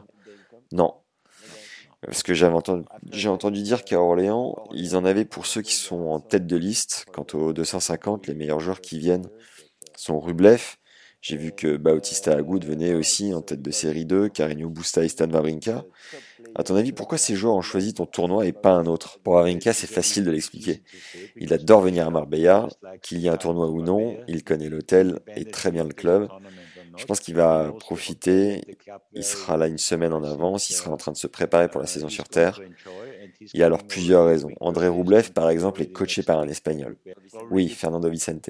Non, 0.71 0.95
parce 2.06 2.24
que 2.24 2.34
j'avais 2.34 2.56
entendu, 2.56 2.86
j'ai 3.12 3.30
entendu 3.30 3.62
dire 3.62 3.84
qu'à 3.84 4.00
Orléans, 4.00 4.56
ils 4.74 4.96
en 4.96 5.06
avaient 5.06 5.26
pour 5.26 5.46
ceux 5.46 5.62
qui 5.62 5.74
sont 5.74 6.08
en 6.08 6.20
tête 6.20 6.48
de 6.48 6.58
liste. 6.58 7.06
Quant 7.13 7.26
aux 7.34 7.54
250, 7.54 8.28
les 8.28 8.36
meilleurs 8.36 8.60
joueurs 8.60 8.82
qui 8.82 9.00
viennent 9.00 9.30
sont 9.96 10.20
Rublev. 10.20 10.76
J'ai 11.22 11.38
vu 11.38 11.54
que 11.54 11.78
Bautista 11.78 12.34
Agut 12.34 12.60
venait 12.66 12.94
aussi 12.94 13.34
en 13.34 13.42
tête 13.42 13.62
de 13.62 13.72
série 13.72 14.06
2, 14.06 14.28
Carreño 14.28 14.70
Busta 14.70 15.06
et 15.06 15.08
Stan 15.08 15.30
Wawrinka. 15.30 15.86
À 16.54 16.63
ton 16.63 16.76
avis, 16.76 16.92
pourquoi 16.92 17.18
ces 17.18 17.36
joueurs 17.36 17.56
ont 17.56 17.62
choisi 17.62 17.94
ton 17.94 18.06
tournoi 18.06 18.46
et 18.46 18.52
pas 18.52 18.72
un 18.72 18.86
autre? 18.88 19.20
Pour 19.24 19.36
Wawrinka, 19.36 19.72
c'est 19.72 19.88
facile 19.88 20.26
de 20.26 20.32
l'expliquer. 20.32 20.84
Il 21.38 21.54
adore 21.54 21.80
venir 21.80 22.06
à 22.06 22.10
Marbella, 22.10 22.68
qu'il 23.02 23.20
y 23.20 23.28
ait 23.28 23.30
un 23.30 23.38
tournoi 23.38 23.70
ou 23.70 23.82
non, 23.82 24.18
il 24.28 24.44
connaît 24.44 24.68
l'hôtel 24.68 25.22
et 25.38 25.46
très 25.46 25.72
bien 25.72 25.86
le 25.86 25.94
club. 25.94 26.28
Je 26.96 27.06
pense 27.06 27.20
qu'il 27.20 27.36
va 27.36 27.72
profiter. 27.80 28.62
Il 29.14 29.24
sera 29.24 29.58
là 29.58 29.68
une 29.68 29.78
semaine 29.78 30.14
en 30.14 30.24
avance. 30.24 30.70
Il 30.70 30.74
sera 30.74 30.92
en 30.92 30.98
train 30.98 31.12
de 31.12 31.18
se 31.18 31.28
préparer 31.28 31.68
pour 31.68 31.82
la 31.82 31.88
saison 31.88 32.10
sur 32.10 32.28
Terre. 32.28 32.60
Il 33.54 33.60
y 33.60 33.64
a 33.64 33.66
alors 33.66 33.84
plusieurs 33.84 34.26
raisons. 34.26 34.52
André 34.60 34.88
Roublev, 34.88 35.32
par 35.32 35.50
exemple, 35.50 35.82
est 35.82 35.92
coaché 35.92 36.24
par 36.24 36.40
un 36.40 36.48
Espagnol. 36.48 36.98
Oui, 37.50 37.70
Fernando 37.70 38.10
Vicente. 38.10 38.50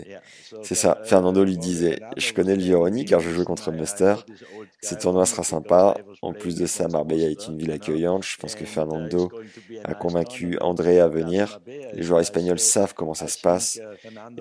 C'est 0.62 0.76
ça. 0.76 1.00
Fernando 1.04 1.44
lui 1.44 1.58
disait 1.58 2.00
Je 2.18 2.34
connais 2.34 2.56
le 2.56 2.62
Gironi 2.62 3.06
car 3.06 3.20
je 3.20 3.30
joue 3.30 3.44
contre 3.44 3.72
Muster. 3.72 4.16
Ce 4.82 4.96
tournoi 4.96 5.26
sera 5.26 5.44
sympa. 5.44 5.96
En 6.22 6.34
plus 6.34 6.56
de 6.56 6.66
ça, 6.66 6.88
Marbella 6.88 7.30
est 7.30 7.48
une 7.48 7.58
ville 7.58 7.72
accueillante. 7.72 8.26
Je 8.26 8.38
pense 8.38 8.56
que 8.56 8.66
Fernando 8.66 9.32
a 9.84 9.94
convaincu 9.94 10.58
André 10.62 11.00
à 11.00 11.08
venir. 11.08 11.60
Les 11.94 12.04
joueurs 12.04 12.20
espagnols 12.20 12.60
savent 12.60 12.94
comment 12.94 13.14
ça 13.14 13.28
se 13.28 13.40
passe. 13.40 13.80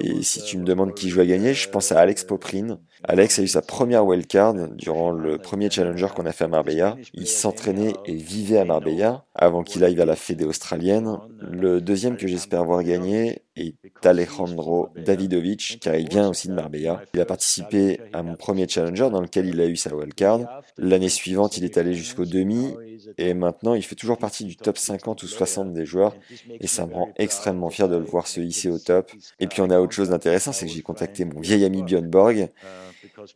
Et 0.00 0.22
si 0.22 0.42
tu 0.42 0.58
me 0.58 0.64
demandes 0.64 0.94
qui 0.94 1.08
joue 1.08 1.20
à 1.20 1.26
gagner, 1.26 1.54
je 1.54 1.68
pense 1.68 1.92
à 1.92 2.00
Alex 2.00 2.24
Poprine. 2.24 2.78
Alex 3.04 3.38
a 3.38 3.42
eu 3.42 3.48
sa 3.48 3.62
première 3.62 3.91
wildcard 4.00 4.54
durant 4.70 5.10
le 5.10 5.38
premier 5.38 5.68
challenger 5.70 6.06
qu'on 6.14 6.24
a 6.24 6.32
fait 6.32 6.44
à 6.44 6.48
Marbella. 6.48 6.96
Il 7.12 7.26
s'entraînait 7.26 7.92
et 8.06 8.14
vivait 8.14 8.58
à 8.58 8.64
Marbella 8.64 9.24
avant 9.34 9.62
qu'il 9.62 9.84
aille 9.84 10.00
à 10.00 10.04
la 10.04 10.16
Fédé 10.16 10.44
australienne. 10.44 11.18
Le 11.40 11.80
deuxième 11.80 12.16
que 12.16 12.26
j'espère 12.26 12.64
voir 12.64 12.82
gagner 12.82 13.42
est 13.56 13.74
Alejandro 14.04 14.88
Davidovic, 14.96 15.78
car 15.80 15.94
il 15.96 16.08
vient 16.08 16.28
aussi 16.28 16.48
de 16.48 16.54
Marbella. 16.54 17.02
Il 17.14 17.20
a 17.20 17.26
participé 17.26 18.00
à 18.12 18.22
mon 18.22 18.34
premier 18.34 18.66
challenger 18.68 19.10
dans 19.10 19.20
lequel 19.20 19.46
il 19.46 19.60
a 19.60 19.66
eu 19.66 19.76
sa 19.76 19.94
wildcard. 19.94 20.40
L'année 20.78 21.08
suivante, 21.08 21.58
il 21.58 21.64
est 21.64 21.76
allé 21.76 21.94
jusqu'au 21.94 22.24
demi, 22.24 22.74
et 23.18 23.34
maintenant, 23.34 23.74
il 23.74 23.82
fait 23.82 23.94
toujours 23.94 24.18
partie 24.18 24.44
du 24.44 24.56
top 24.56 24.78
50 24.78 25.22
ou 25.22 25.26
60 25.26 25.72
des 25.72 25.84
joueurs, 25.84 26.14
et 26.60 26.66
ça 26.66 26.86
me 26.86 26.94
rend 26.94 27.08
extrêmement 27.16 27.68
fier 27.68 27.88
de 27.88 27.96
le 27.96 28.04
voir 28.04 28.26
se 28.26 28.40
hisser 28.40 28.70
au 28.70 28.78
top. 28.78 29.10
Et 29.40 29.46
puis, 29.46 29.60
on 29.60 29.70
a 29.70 29.80
autre 29.80 29.92
chose 29.92 30.10
d'intéressant, 30.10 30.52
c'est 30.52 30.66
que 30.66 30.72
j'ai 30.72 30.82
contacté 30.82 31.24
mon 31.24 31.40
vieil 31.40 31.64
ami 31.64 31.82
Björn 31.82 32.06
Borg, 32.06 32.48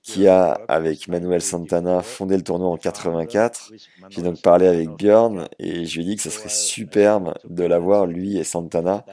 qui 0.03 0.27
a, 0.29 0.53
avec 0.69 1.09
Manuel 1.09 1.41
Santana, 1.41 2.03
fondé 2.03 2.37
le 2.37 2.43
tournoi 2.43 2.69
en 2.69 2.77
84. 2.77 3.73
J'ai 4.11 4.23
donc 4.23 4.41
parlé 4.43 4.67
avec 4.67 4.89
Björn 4.91 5.49
et 5.59 5.85
je 5.85 5.97
lui 5.97 6.03
ai 6.03 6.11
dit 6.11 6.17
que 6.17 6.23
ce 6.23 6.31
serait 6.31 6.49
superbe 6.49 7.35
de 7.45 7.65
l'avoir, 7.65 8.07
lui 8.07 8.39
et 8.39 8.45
Santana, 8.45 9.05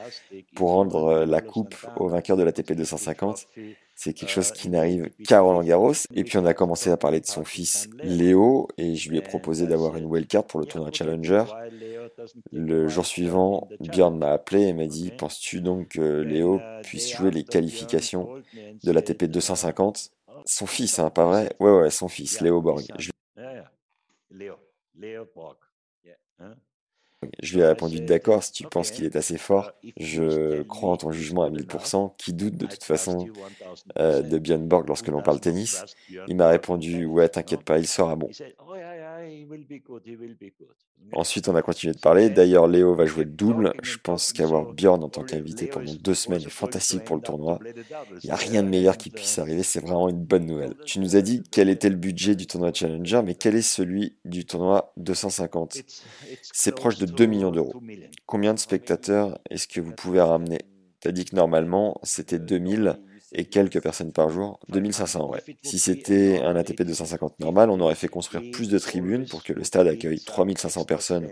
pour 0.54 0.70
rendre 0.70 1.24
la 1.24 1.40
coupe 1.40 1.74
au 1.96 2.08
vainqueur 2.08 2.36
de 2.36 2.42
la 2.42 2.52
TP 2.52 2.72
250. 2.72 3.46
C'est 3.96 4.12
quelque 4.12 4.30
chose 4.30 4.50
qui 4.50 4.68
n'arrive 4.68 5.10
qu'à 5.26 5.40
Roland 5.40 5.62
Garros. 5.62 5.92
Et 6.14 6.24
puis 6.24 6.38
on 6.38 6.44
a 6.46 6.54
commencé 6.54 6.90
à 6.90 6.96
parler 6.96 7.20
de 7.20 7.26
son 7.26 7.44
fils 7.44 7.88
Léo 8.02 8.68
et 8.76 8.96
je 8.96 9.08
lui 9.08 9.18
ai 9.18 9.22
proposé 9.22 9.66
d'avoir 9.66 9.96
une 9.96 10.06
wildcard 10.06 10.44
pour 10.44 10.60
le 10.60 10.66
tournoi 10.66 10.90
Challenger. 10.92 11.44
Le 12.52 12.88
jour 12.88 13.06
suivant, 13.06 13.68
Björn 13.80 14.18
m'a 14.18 14.32
appelé 14.32 14.62
et 14.62 14.72
m'a 14.72 14.86
dit 14.86 15.12
Penses-tu 15.16 15.60
donc 15.60 15.88
que 15.88 16.22
Léo 16.22 16.60
puisse 16.82 17.14
jouer 17.16 17.30
les 17.30 17.44
qualifications 17.44 18.28
de 18.82 18.90
la 18.90 19.00
TP 19.00 19.24
250 19.24 20.10
son 20.44 20.66
fils, 20.66 20.98
hein, 20.98 21.10
pas 21.10 21.26
vrai? 21.26 21.54
Ouais, 21.60 21.70
ouais, 21.72 21.90
son 21.90 22.08
fils, 22.08 22.40
Léo 22.40 22.60
Borg. 22.62 22.84
Je... 22.98 23.10
Hein? 26.38 26.54
Je 27.42 27.54
lui 27.54 27.62
ai 27.62 27.66
répondu 27.66 28.00
d'accord, 28.00 28.42
si 28.44 28.52
tu 28.52 28.66
penses 28.66 28.90
qu'il 28.90 29.04
est 29.04 29.16
assez 29.16 29.38
fort, 29.38 29.72
je 29.96 30.62
crois 30.62 30.90
en 30.90 30.96
ton 30.96 31.12
jugement 31.12 31.42
à 31.44 31.50
1000%. 31.50 32.14
Qui 32.18 32.34
doute 32.34 32.56
de 32.56 32.66
toute 32.66 32.84
façon 32.84 33.30
euh, 33.98 34.22
de 34.22 34.38
Björn 34.38 34.66
Borg 34.66 34.86
lorsque 34.88 35.08
l'on 35.08 35.22
parle 35.22 35.40
tennis? 35.40 35.86
Il 36.26 36.36
m'a 36.36 36.48
répondu 36.48 37.06
Ouais, 37.06 37.28
t'inquiète 37.28 37.64
pas, 37.64 37.78
il 37.78 37.86
sera 37.86 38.16
bon. 38.16 38.34
Ensuite, 41.12 41.48
on 41.48 41.54
a 41.54 41.62
continué 41.62 41.94
de 41.94 41.98
parler. 41.98 42.30
D'ailleurs, 42.30 42.66
Léo 42.66 42.94
va 42.94 43.06
jouer 43.06 43.24
double. 43.24 43.72
Je 43.82 43.98
pense 43.98 44.32
qu'avoir 44.32 44.72
Bjorn 44.72 45.02
en 45.02 45.08
tant 45.08 45.22
qu'invité 45.22 45.66
pendant 45.66 45.94
deux 45.94 46.14
semaines 46.14 46.42
est 46.42 46.48
fantastique 46.48 47.04
pour 47.04 47.16
le 47.16 47.22
tournoi. 47.22 47.58
Il 48.22 48.26
n'y 48.26 48.30
a 48.30 48.36
rien 48.36 48.62
de 48.62 48.68
meilleur 48.68 48.96
qui 48.96 49.10
puisse 49.10 49.38
arriver. 49.38 49.62
C'est 49.62 49.80
vraiment 49.80 50.08
une 50.08 50.24
bonne 50.24 50.46
nouvelle. 50.46 50.74
Tu 50.84 50.98
nous 51.00 51.16
as 51.16 51.22
dit 51.22 51.42
quel 51.50 51.68
était 51.68 51.90
le 51.90 51.96
budget 51.96 52.34
du 52.34 52.46
tournoi 52.46 52.72
Challenger, 52.72 53.22
mais 53.24 53.34
quel 53.34 53.54
est 53.54 53.62
celui 53.62 54.16
du 54.24 54.44
tournoi 54.44 54.92
250 54.96 55.78
C'est 56.42 56.74
proche 56.74 56.98
de 56.98 57.06
2 57.06 57.26
millions 57.26 57.50
d'euros. 57.50 57.74
Combien 58.26 58.54
de 58.54 58.58
spectateurs 58.58 59.38
est-ce 59.50 59.68
que 59.68 59.80
vous 59.80 59.92
pouvez 59.92 60.20
ramener? 60.20 60.60
Tu 61.00 61.08
as 61.08 61.12
dit 61.12 61.24
que 61.24 61.36
normalement, 61.36 62.00
c'était 62.02 62.38
2000 62.38 62.98
et 63.34 63.44
quelques 63.44 63.82
personnes 63.82 64.12
par 64.12 64.30
jour, 64.30 64.60
2500 64.68 65.28
ouais. 65.28 65.40
Si 65.62 65.78
c'était 65.78 66.40
un 66.40 66.54
ATP 66.54 66.82
250 66.82 67.40
normal, 67.40 67.68
on 67.68 67.80
aurait 67.80 67.96
fait 67.96 68.08
construire 68.08 68.48
plus 68.52 68.68
de 68.68 68.78
tribunes 68.78 69.26
pour 69.26 69.42
que 69.42 69.52
le 69.52 69.64
stade 69.64 69.88
accueille 69.88 70.20
3500 70.20 70.84
personnes 70.84 71.28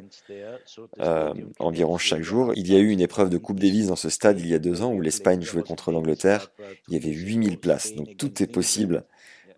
euh, 1.00 1.32
environ 1.60 1.98
chaque 1.98 2.22
jour. 2.22 2.52
Il 2.56 2.70
y 2.70 2.74
a 2.74 2.80
eu 2.80 2.90
une 2.90 3.00
épreuve 3.00 3.30
de 3.30 3.38
Coupe 3.38 3.60
Davis 3.60 3.86
dans 3.86 3.96
ce 3.96 4.10
stade 4.10 4.40
il 4.40 4.48
y 4.48 4.54
a 4.54 4.58
deux 4.58 4.82
ans 4.82 4.92
où 4.92 5.00
l'Espagne 5.00 5.42
jouait 5.42 5.62
contre 5.62 5.92
l'Angleterre. 5.92 6.50
Il 6.88 6.94
y 6.94 6.96
avait 6.96 7.14
8000 7.14 7.58
places, 7.58 7.94
donc 7.94 8.16
tout 8.16 8.42
est 8.42 8.48
possible 8.48 9.04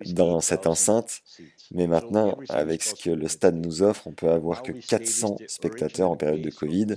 dans 0.05 0.41
cette 0.41 0.67
enceinte. 0.67 1.23
Mais 1.73 1.87
maintenant, 1.87 2.39
avec 2.49 2.83
ce 2.83 2.95
que 2.95 3.11
le 3.11 3.29
stade 3.29 3.57
nous 3.57 3.83
offre, 3.83 4.07
on 4.07 4.13
peut 4.13 4.31
avoir 4.31 4.63
que 4.63 4.73
400 4.73 5.37
spectateurs 5.47 6.11
en 6.11 6.17
période 6.17 6.43
de 6.43 6.51
Covid. 6.51 6.97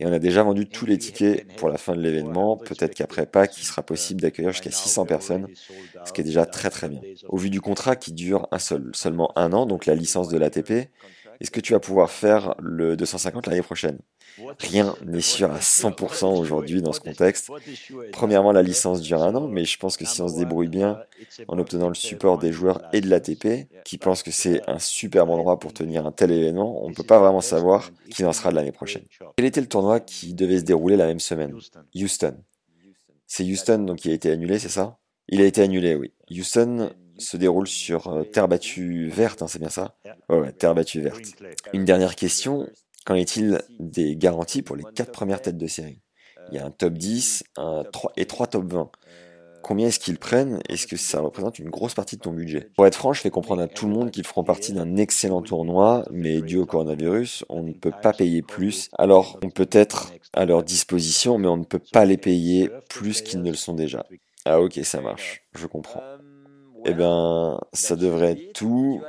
Et 0.00 0.06
on 0.06 0.12
a 0.12 0.18
déjà 0.18 0.42
vendu 0.42 0.68
tous 0.68 0.86
les 0.86 0.98
tickets 0.98 1.46
pour 1.56 1.68
la 1.68 1.78
fin 1.78 1.94
de 1.94 2.00
l'événement. 2.00 2.56
Peut-être 2.56 2.94
qu'après 2.94 3.26
Pâques, 3.26 3.58
il 3.58 3.64
sera 3.64 3.82
possible 3.82 4.20
d'accueillir 4.20 4.52
jusqu'à 4.52 4.70
600 4.70 5.06
personnes, 5.06 5.48
ce 6.04 6.12
qui 6.12 6.20
est 6.20 6.24
déjà 6.24 6.46
très 6.46 6.70
très 6.70 6.88
bien. 6.88 7.00
Au 7.28 7.36
vu 7.36 7.50
du 7.50 7.60
contrat 7.60 7.96
qui 7.96 8.12
dure 8.12 8.48
un 8.50 8.58
seul, 8.58 8.90
seulement 8.94 9.32
un 9.36 9.52
an, 9.52 9.66
donc 9.66 9.86
la 9.86 9.94
licence 9.94 10.28
de 10.28 10.38
l'ATP, 10.38 10.90
est-ce 11.40 11.50
que 11.50 11.60
tu 11.60 11.72
vas 11.72 11.80
pouvoir 11.80 12.10
faire 12.10 12.54
le 12.60 12.96
250 12.96 13.46
l'année 13.46 13.62
prochaine? 13.62 13.98
Rien 14.58 14.94
n'est 15.04 15.20
sûr 15.20 15.50
à 15.50 15.58
100% 15.58 16.38
aujourd'hui 16.38 16.82
dans 16.82 16.92
ce 16.92 17.00
contexte. 17.00 17.50
Premièrement, 18.12 18.52
la 18.52 18.62
licence 18.62 19.00
dure 19.00 19.22
un 19.22 19.34
an, 19.34 19.48
mais 19.48 19.64
je 19.64 19.78
pense 19.78 19.96
que 19.96 20.04
si 20.04 20.22
on 20.22 20.28
se 20.28 20.36
débrouille 20.36 20.68
bien 20.68 20.98
en 21.48 21.58
obtenant 21.58 21.88
le 21.88 21.94
support 21.94 22.38
des 22.38 22.52
joueurs 22.52 22.82
et 22.92 23.00
de 23.00 23.08
l'ATP, 23.08 23.68
qui 23.84 23.98
pensent 23.98 24.22
que 24.22 24.30
c'est 24.30 24.62
un 24.68 24.78
superbe 24.78 25.30
endroit 25.30 25.58
pour 25.58 25.72
tenir 25.72 26.06
un 26.06 26.12
tel 26.12 26.30
événement, 26.30 26.84
on 26.84 26.88
ne 26.88 26.94
peut 26.94 27.02
pas 27.02 27.18
vraiment 27.18 27.40
savoir 27.40 27.90
qui 28.10 28.24
en 28.24 28.32
sera 28.32 28.50
de 28.50 28.56
l'année 28.56 28.72
prochaine. 28.72 29.04
Quel 29.36 29.46
était 29.46 29.60
le 29.60 29.68
tournoi 29.68 30.00
qui 30.00 30.34
devait 30.34 30.58
se 30.58 30.64
dérouler 30.64 30.96
la 30.96 31.06
même 31.06 31.20
semaine? 31.20 31.54
Houston. 31.94 32.36
C'est 33.26 33.44
Houston 33.44 33.78
donc 33.78 33.98
qui 33.98 34.10
a 34.10 34.12
été 34.12 34.30
annulé, 34.30 34.58
c'est 34.58 34.68
ça? 34.68 34.98
Il 35.28 35.40
a 35.40 35.44
été 35.44 35.62
annulé, 35.62 35.94
oui. 35.94 36.12
Houston 36.30 36.90
se 37.18 37.36
déroule 37.36 37.66
sur 37.66 38.08
euh, 38.08 38.24
terre 38.24 38.48
battue 38.48 39.08
verte, 39.08 39.42
hein, 39.42 39.48
c'est 39.48 39.58
bien 39.58 39.68
ça? 39.68 39.94
Ouais, 40.28 40.52
terre 40.52 40.74
battue 40.74 41.00
verte. 41.00 41.34
Une 41.72 41.84
dernière 41.84 42.16
question, 42.16 42.68
Qu'en 43.04 43.14
est-il 43.16 43.60
des 43.80 44.16
garanties 44.16 44.62
pour 44.62 44.76
les 44.76 44.84
quatre 44.94 45.10
premières 45.10 45.42
têtes 45.42 45.58
de 45.58 45.66
série? 45.66 46.00
Il 46.50 46.54
y 46.54 46.58
a 46.58 46.64
un 46.66 46.70
top 46.70 46.94
10 46.94 47.44
un 47.56 47.84
3, 47.90 48.12
et 48.16 48.26
trois 48.26 48.46
top 48.46 48.72
20. 48.72 48.90
combien 49.60 49.88
est-ce 49.88 49.98
qu'ils 49.98 50.18
prennent? 50.18 50.60
Est-ce 50.68 50.86
que 50.86 50.96
ça 50.96 51.20
représente 51.20 51.58
une 51.58 51.70
grosse 51.70 51.94
partie 51.94 52.16
de 52.16 52.20
ton 52.22 52.32
budget? 52.32 52.70
Pour 52.76 52.86
être 52.86 52.96
franc, 52.96 53.12
je 53.12 53.20
fais 53.20 53.30
comprendre 53.30 53.62
à 53.62 53.68
tout 53.68 53.86
le 53.86 53.92
monde 53.92 54.10
qu'ils 54.10 54.26
feront 54.26 54.44
partie 54.44 54.72
d'un 54.72 54.96
excellent 54.96 55.42
tournoi, 55.42 56.04
mais 56.10 56.42
dû 56.42 56.58
au 56.58 56.66
coronavirus, 56.66 57.44
on 57.48 57.62
ne 57.62 57.72
peut 57.72 57.92
pas 58.02 58.12
payer 58.12 58.42
plus. 58.42 58.88
Alors, 58.98 59.38
on 59.42 59.50
peut 59.50 59.68
être 59.72 60.12
à 60.32 60.44
leur 60.44 60.62
disposition, 60.62 61.38
mais 61.38 61.48
on 61.48 61.56
ne 61.56 61.64
peut 61.64 61.82
pas 61.92 62.04
les 62.04 62.18
payer 62.18 62.70
plus 62.88 63.20
qu'ils 63.22 63.42
ne 63.42 63.50
le 63.50 63.56
sont 63.56 63.74
déjà. 63.74 64.06
Ah 64.44 64.60
ok, 64.60 64.80
ça 64.82 65.00
marche, 65.00 65.44
je 65.54 65.66
comprends. 65.66 66.02
Eh 66.84 66.94
bien, 66.94 67.60
ça 67.72 67.96
devrait 67.96 68.32
être 68.32 68.52
tout. 68.54 69.00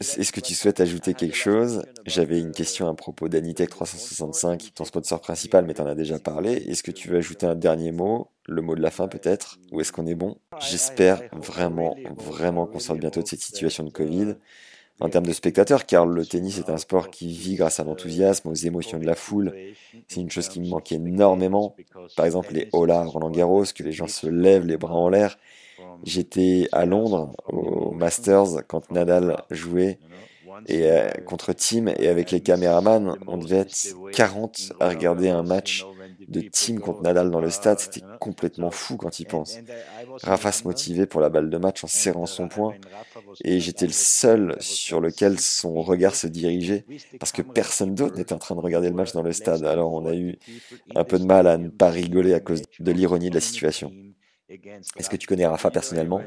Est-ce 0.00 0.32
que 0.32 0.40
tu 0.40 0.54
souhaites 0.54 0.80
ajouter 0.80 1.14
quelque 1.14 1.36
chose 1.36 1.84
J'avais 2.06 2.40
une 2.40 2.52
question 2.52 2.88
à 2.88 2.94
propos 2.94 3.28
d'Anitech 3.28 3.70
365, 3.70 4.72
ton 4.74 4.84
sponsor 4.84 5.20
principal, 5.20 5.64
mais 5.64 5.74
tu 5.74 5.80
en 5.80 5.86
as 5.86 5.94
déjà 5.94 6.18
parlé. 6.18 6.54
Est-ce 6.54 6.82
que 6.82 6.90
tu 6.90 7.08
veux 7.08 7.18
ajouter 7.18 7.46
un 7.46 7.54
dernier 7.54 7.92
mot 7.92 8.28
Le 8.46 8.62
mot 8.62 8.74
de 8.74 8.82
la 8.82 8.90
fin 8.90 9.06
peut-être 9.06 9.58
Ou 9.70 9.80
est-ce 9.80 9.92
qu'on 9.92 10.06
est 10.06 10.16
bon 10.16 10.36
J'espère 10.60 11.22
vraiment, 11.32 11.96
vraiment 12.16 12.66
qu'on 12.66 12.80
sorte 12.80 12.98
bientôt 12.98 13.22
de 13.22 13.28
cette 13.28 13.42
situation 13.42 13.84
de 13.84 13.90
Covid. 13.90 14.34
En 15.00 15.08
termes 15.08 15.26
de 15.26 15.32
spectateurs, 15.32 15.86
car 15.86 16.06
le 16.06 16.24
tennis 16.24 16.58
est 16.58 16.70
un 16.70 16.76
sport 16.76 17.10
qui 17.10 17.28
vit 17.32 17.56
grâce 17.56 17.80
à 17.80 17.84
l'enthousiasme, 17.84 18.48
aux 18.48 18.54
émotions 18.54 18.98
de 18.98 19.06
la 19.06 19.14
foule. 19.14 19.54
C'est 20.08 20.20
une 20.20 20.30
chose 20.30 20.48
qui 20.48 20.60
me 20.60 20.68
manque 20.68 20.92
énormément. 20.92 21.74
Par 22.16 22.26
exemple, 22.26 22.52
les 22.54 22.68
hola 22.72 23.02
Roland 23.04 23.30
Garros, 23.30 23.64
que 23.74 23.82
les 23.82 23.92
gens 23.92 24.06
se 24.06 24.26
lèvent 24.26 24.66
les 24.66 24.76
bras 24.76 24.94
en 24.94 25.08
l'air. 25.08 25.38
J'étais 26.04 26.68
à 26.72 26.84
Londres 26.84 27.34
au 27.48 27.92
Masters 27.92 28.66
quand 28.66 28.90
Nadal 28.90 29.42
jouait 29.50 29.98
et 30.66 30.90
euh, 30.90 31.08
contre 31.26 31.52
Team 31.52 31.92
et 31.98 32.08
avec 32.08 32.30
les 32.30 32.40
caméramans, 32.40 33.16
on 33.26 33.38
devait 33.38 33.58
être 33.58 33.76
40 34.12 34.74
à 34.80 34.88
regarder 34.88 35.28
un 35.28 35.42
match 35.42 35.84
de 36.28 36.40
Team 36.40 36.80
contre 36.80 37.02
Nadal 37.02 37.30
dans 37.30 37.40
le 37.40 37.50
stade. 37.50 37.78
C'était 37.80 38.02
complètement 38.20 38.70
fou 38.70 38.96
quand 38.96 39.20
il 39.20 39.26
pense. 39.26 39.58
Rafa 40.22 40.52
se 40.52 40.64
motivait 40.64 41.06
pour 41.06 41.20
la 41.20 41.28
balle 41.28 41.50
de 41.50 41.58
match 41.58 41.82
en 41.84 41.88
serrant 41.88 42.26
son 42.26 42.48
poing 42.48 42.74
et 43.44 43.60
j'étais 43.60 43.86
le 43.86 43.92
seul 43.92 44.56
sur 44.60 45.00
lequel 45.00 45.40
son 45.40 45.80
regard 45.82 46.14
se 46.14 46.26
dirigeait 46.26 46.84
parce 47.18 47.32
que 47.32 47.42
personne 47.42 47.94
d'autre 47.94 48.16
n'était 48.16 48.32
en 48.34 48.38
train 48.38 48.54
de 48.54 48.60
regarder 48.60 48.88
le 48.88 48.94
match 48.94 49.12
dans 49.12 49.22
le 49.22 49.32
stade. 49.32 49.64
Alors 49.64 49.92
on 49.92 50.06
a 50.06 50.14
eu 50.14 50.38
un 50.94 51.04
peu 51.04 51.18
de 51.18 51.24
mal 51.24 51.46
à 51.46 51.56
ne 51.56 51.68
pas 51.68 51.90
rigoler 51.90 52.34
à 52.34 52.40
cause 52.40 52.62
de 52.78 52.92
l'ironie 52.92 53.30
de 53.30 53.34
la 53.34 53.40
situation. 53.40 53.92
Est-ce 54.96 55.08
que 55.08 55.16
tu 55.16 55.26
connais 55.26 55.46
Rafa 55.46 55.70
personnellement? 55.70 56.20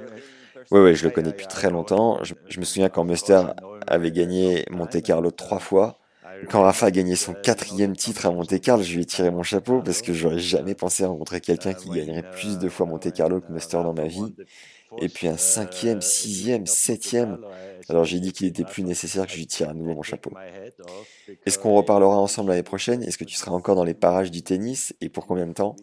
Oui, 0.72 0.80
oui, 0.80 0.96
je 0.96 1.06
le 1.06 1.12
connais 1.12 1.32
depuis 1.32 1.48
très 1.48 1.70
longtemps. 1.70 2.20
Je, 2.24 2.60
me 2.60 2.66
souviens 2.66 2.90
quand 2.90 3.04
Muster 3.04 3.42
avait 3.88 4.12
gagné 4.12 4.66
Monte 4.70 5.02
Carlo 5.02 5.32
trois 5.32 5.60
fois. 5.60 6.00
Quand 6.50 6.64
Rafa 6.64 6.88
a 6.88 6.92
gagné 6.92 7.16
son 7.16 7.34
quatrième 7.34 7.96
titre 7.96 8.26
à 8.26 8.32
Monte 8.32 8.60
Carlo, 8.60 8.84
je 8.84 8.96
lui 8.96 9.04
ai 9.04 9.06
tiré 9.06 9.32
mon 9.32 9.44
chapeau 9.44 9.82
parce 9.82 10.02
que 10.02 10.14
j'aurais 10.14 10.40
jamais 10.40 10.76
pensé 10.76 11.06
rencontrer 11.06 11.40
quelqu'un 11.40 11.74
qui 11.74 11.90
gagnerait 11.90 12.30
plus 12.32 12.58
de 12.58 12.68
fois 12.68 12.86
Monte 12.86 13.12
Carlo 13.14 13.42
que 13.42 13.52
Muster 13.52 13.78
dans 13.78 13.94
ma 13.94 14.08
vie. 14.08 14.36
Et 15.02 15.10
puis 15.10 15.28
un 15.28 15.38
cinquième, 15.38 16.02
sixième, 16.02 16.66
septième. 16.66 17.40
Alors 17.90 18.06
j'ai 18.06 18.20
dit 18.20 18.32
qu'il 18.32 18.48
était 18.48 18.64
plus 18.64 18.84
nécessaire 18.84 19.26
que 19.26 19.34
je 19.34 19.38
lui 19.38 19.48
tire 19.48 19.70
à 19.70 19.74
nouveau 19.74 19.94
mon 19.94 20.04
chapeau. 20.04 20.32
Est-ce 21.46 21.60
qu'on 21.60 21.76
reparlera 21.76 22.18
ensemble 22.18 22.50
l'année 22.50 22.64
prochaine? 22.64 23.04
Est-ce 23.04 23.18
que 23.18 23.24
tu 23.24 23.36
seras 23.36 23.52
encore 23.52 23.76
dans 23.76 23.84
les 23.84 23.94
parages 23.94 24.32
du 24.32 24.42
tennis? 24.42 24.94
Et 25.02 25.10
pour 25.10 25.26
combien 25.26 25.48
de 25.48 25.54
temps 25.54 25.76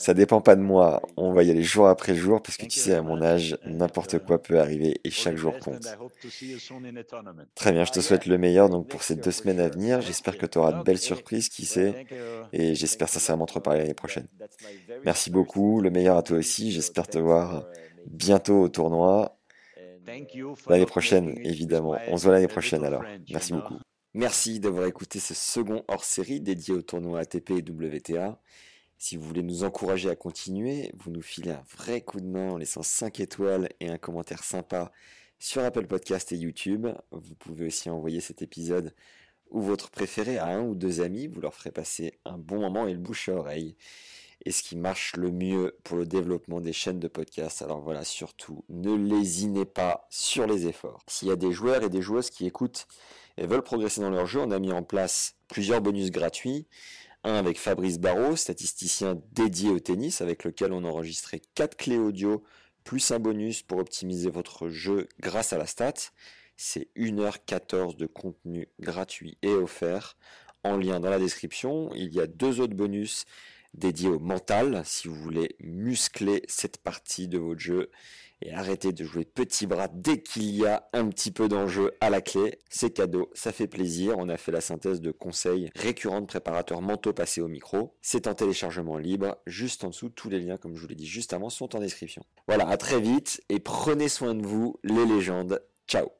ça 0.00 0.14
dépend 0.14 0.40
pas 0.40 0.56
de 0.56 0.62
moi. 0.62 1.02
On 1.18 1.34
va 1.34 1.42
y 1.42 1.50
aller 1.50 1.62
jour 1.62 1.86
après 1.86 2.14
jour 2.14 2.40
parce 2.42 2.56
que 2.56 2.64
tu 2.64 2.78
sais, 2.78 2.94
à 2.94 3.02
mon 3.02 3.20
âge, 3.20 3.58
n'importe 3.66 4.18
quoi 4.18 4.42
peut 4.42 4.58
arriver 4.58 4.98
et 5.04 5.10
chaque 5.10 5.36
jour 5.36 5.58
compte. 5.58 5.86
Très 7.54 7.72
bien, 7.72 7.84
je 7.84 7.92
te 7.92 8.00
souhaite 8.00 8.24
le 8.24 8.38
meilleur 8.38 8.70
donc 8.70 8.88
pour 8.88 9.02
ces 9.02 9.14
deux 9.14 9.30
semaines 9.30 9.60
à 9.60 9.68
venir. 9.68 10.00
J'espère 10.00 10.38
que 10.38 10.46
tu 10.46 10.56
auras 10.56 10.72
de 10.72 10.82
belles 10.82 10.98
surprises, 10.98 11.50
qui 11.50 11.66
sait, 11.66 12.06
et 12.52 12.74
j'espère 12.74 13.10
sincèrement 13.10 13.44
te 13.44 13.52
reparler 13.52 13.80
l'année 13.80 13.94
prochaine. 13.94 14.26
Merci 15.04 15.30
beaucoup, 15.30 15.82
le 15.82 15.90
meilleur 15.90 16.16
à 16.16 16.22
toi 16.22 16.38
aussi. 16.38 16.72
J'espère 16.72 17.06
te 17.06 17.18
voir 17.18 17.66
bientôt 18.06 18.62
au 18.62 18.68
tournoi. 18.68 19.36
L'année 20.68 20.86
prochaine, 20.86 21.34
évidemment. 21.44 21.96
On 22.08 22.16
se 22.16 22.24
voit 22.24 22.32
l'année 22.32 22.48
prochaine 22.48 22.84
alors. 22.84 23.04
Merci 23.30 23.52
beaucoup. 23.52 23.76
Merci 24.14 24.58
d'avoir 24.60 24.86
écouté 24.86 25.20
ce 25.20 25.34
second 25.34 25.84
hors-série 25.86 26.40
dédié 26.40 26.74
au 26.74 26.82
tournoi 26.82 27.20
ATP 27.20 27.50
et 27.50 27.62
WTA. 27.62 28.40
Si 29.02 29.16
vous 29.16 29.24
voulez 29.24 29.42
nous 29.42 29.64
encourager 29.64 30.10
à 30.10 30.14
continuer, 30.14 30.92
vous 30.98 31.10
nous 31.10 31.22
filez 31.22 31.52
un 31.52 31.64
vrai 31.74 32.02
coup 32.02 32.20
de 32.20 32.26
main 32.26 32.50
en 32.50 32.58
laissant 32.58 32.82
5 32.82 33.18
étoiles 33.20 33.70
et 33.80 33.88
un 33.88 33.96
commentaire 33.96 34.44
sympa 34.44 34.92
sur 35.38 35.64
Apple 35.64 35.86
Podcast 35.86 36.32
et 36.32 36.36
YouTube. 36.36 36.86
Vous 37.10 37.34
pouvez 37.34 37.68
aussi 37.68 37.88
envoyer 37.88 38.20
cet 38.20 38.42
épisode 38.42 38.94
ou 39.50 39.62
votre 39.62 39.90
préféré 39.90 40.36
à 40.36 40.48
un 40.48 40.60
ou 40.60 40.74
deux 40.74 41.00
amis, 41.00 41.28
vous 41.28 41.40
leur 41.40 41.54
ferez 41.54 41.70
passer 41.70 42.12
un 42.26 42.36
bon 42.36 42.60
moment 42.60 42.86
et 42.86 42.92
le 42.92 42.98
bouche 42.98 43.30
à 43.30 43.36
oreille. 43.36 43.74
Et 44.44 44.52
ce 44.52 44.62
qui 44.62 44.76
marche 44.76 45.16
le 45.16 45.30
mieux 45.30 45.78
pour 45.82 45.96
le 45.96 46.04
développement 46.04 46.60
des 46.60 46.74
chaînes 46.74 47.00
de 47.00 47.08
podcast. 47.08 47.62
Alors 47.62 47.80
voilà, 47.80 48.04
surtout, 48.04 48.66
ne 48.68 48.94
lésinez 48.94 49.64
pas 49.64 50.06
sur 50.10 50.46
les 50.46 50.66
efforts. 50.66 51.02
S'il 51.06 51.28
y 51.28 51.32
a 51.32 51.36
des 51.36 51.52
joueurs 51.52 51.82
et 51.84 51.88
des 51.88 52.02
joueuses 52.02 52.28
qui 52.28 52.44
écoutent 52.44 52.86
et 53.38 53.46
veulent 53.46 53.62
progresser 53.62 54.02
dans 54.02 54.10
leur 54.10 54.26
jeu, 54.26 54.40
on 54.40 54.50
a 54.50 54.58
mis 54.58 54.72
en 54.72 54.82
place 54.82 55.36
plusieurs 55.48 55.80
bonus 55.80 56.10
gratuits 56.10 56.66
un 57.24 57.34
avec 57.34 57.58
Fabrice 57.58 57.98
Barrault, 57.98 58.36
statisticien 58.36 59.20
dédié 59.32 59.70
au 59.70 59.78
tennis, 59.78 60.20
avec 60.20 60.44
lequel 60.44 60.72
on 60.72 60.84
a 60.84 60.88
enregistré 60.88 61.40
4 61.54 61.76
clés 61.76 61.98
audio, 61.98 62.42
plus 62.84 63.10
un 63.10 63.18
bonus 63.18 63.62
pour 63.62 63.78
optimiser 63.78 64.30
votre 64.30 64.68
jeu 64.68 65.08
grâce 65.20 65.52
à 65.52 65.58
la 65.58 65.66
stat. 65.66 65.94
C'est 66.56 66.88
1h14 66.96 67.96
de 67.96 68.06
contenu 68.06 68.68
gratuit 68.78 69.38
et 69.42 69.52
offert. 69.52 70.16
En 70.62 70.76
lien 70.76 71.00
dans 71.00 71.10
la 71.10 71.18
description, 71.18 71.90
il 71.94 72.12
y 72.12 72.20
a 72.20 72.26
deux 72.26 72.60
autres 72.60 72.74
bonus 72.74 73.24
dédiés 73.74 74.08
au 74.08 74.18
mental, 74.18 74.82
si 74.84 75.08
vous 75.08 75.14
voulez 75.14 75.56
muscler 75.60 76.42
cette 76.48 76.78
partie 76.78 77.28
de 77.28 77.38
votre 77.38 77.60
jeu 77.60 77.90
et 78.42 78.52
arrêtez 78.52 78.92
de 78.92 79.04
jouer 79.04 79.24
petit 79.24 79.66
bras 79.66 79.88
dès 79.92 80.22
qu'il 80.22 80.50
y 80.50 80.66
a 80.66 80.88
un 80.92 81.08
petit 81.08 81.30
peu 81.30 81.48
d'enjeu 81.48 81.92
à 82.00 82.10
la 82.10 82.20
clé. 82.20 82.58
C'est 82.68 82.90
cadeau, 82.90 83.30
ça 83.34 83.52
fait 83.52 83.66
plaisir. 83.66 84.16
On 84.18 84.28
a 84.28 84.36
fait 84.36 84.52
la 84.52 84.60
synthèse 84.60 85.00
de 85.00 85.10
conseils 85.10 85.70
récurrents 85.76 86.20
de 86.20 86.26
préparateurs 86.26 86.82
mentaux 86.82 87.12
passés 87.12 87.40
au 87.40 87.48
micro. 87.48 87.96
C'est 88.00 88.26
en 88.26 88.34
téléchargement 88.34 88.98
libre, 88.98 89.36
juste 89.46 89.84
en 89.84 89.88
dessous. 89.88 90.10
Tous 90.10 90.28
les 90.28 90.40
liens, 90.40 90.56
comme 90.56 90.76
je 90.76 90.82
vous 90.82 90.88
l'ai 90.88 90.94
dit 90.94 91.06
juste 91.06 91.32
avant, 91.32 91.50
sont 91.50 91.74
en 91.76 91.80
description. 91.80 92.22
Voilà, 92.46 92.68
à 92.68 92.76
très 92.76 93.00
vite 93.00 93.42
et 93.48 93.60
prenez 93.60 94.08
soin 94.08 94.34
de 94.34 94.46
vous, 94.46 94.78
les 94.84 95.06
légendes. 95.06 95.62
Ciao 95.86 96.19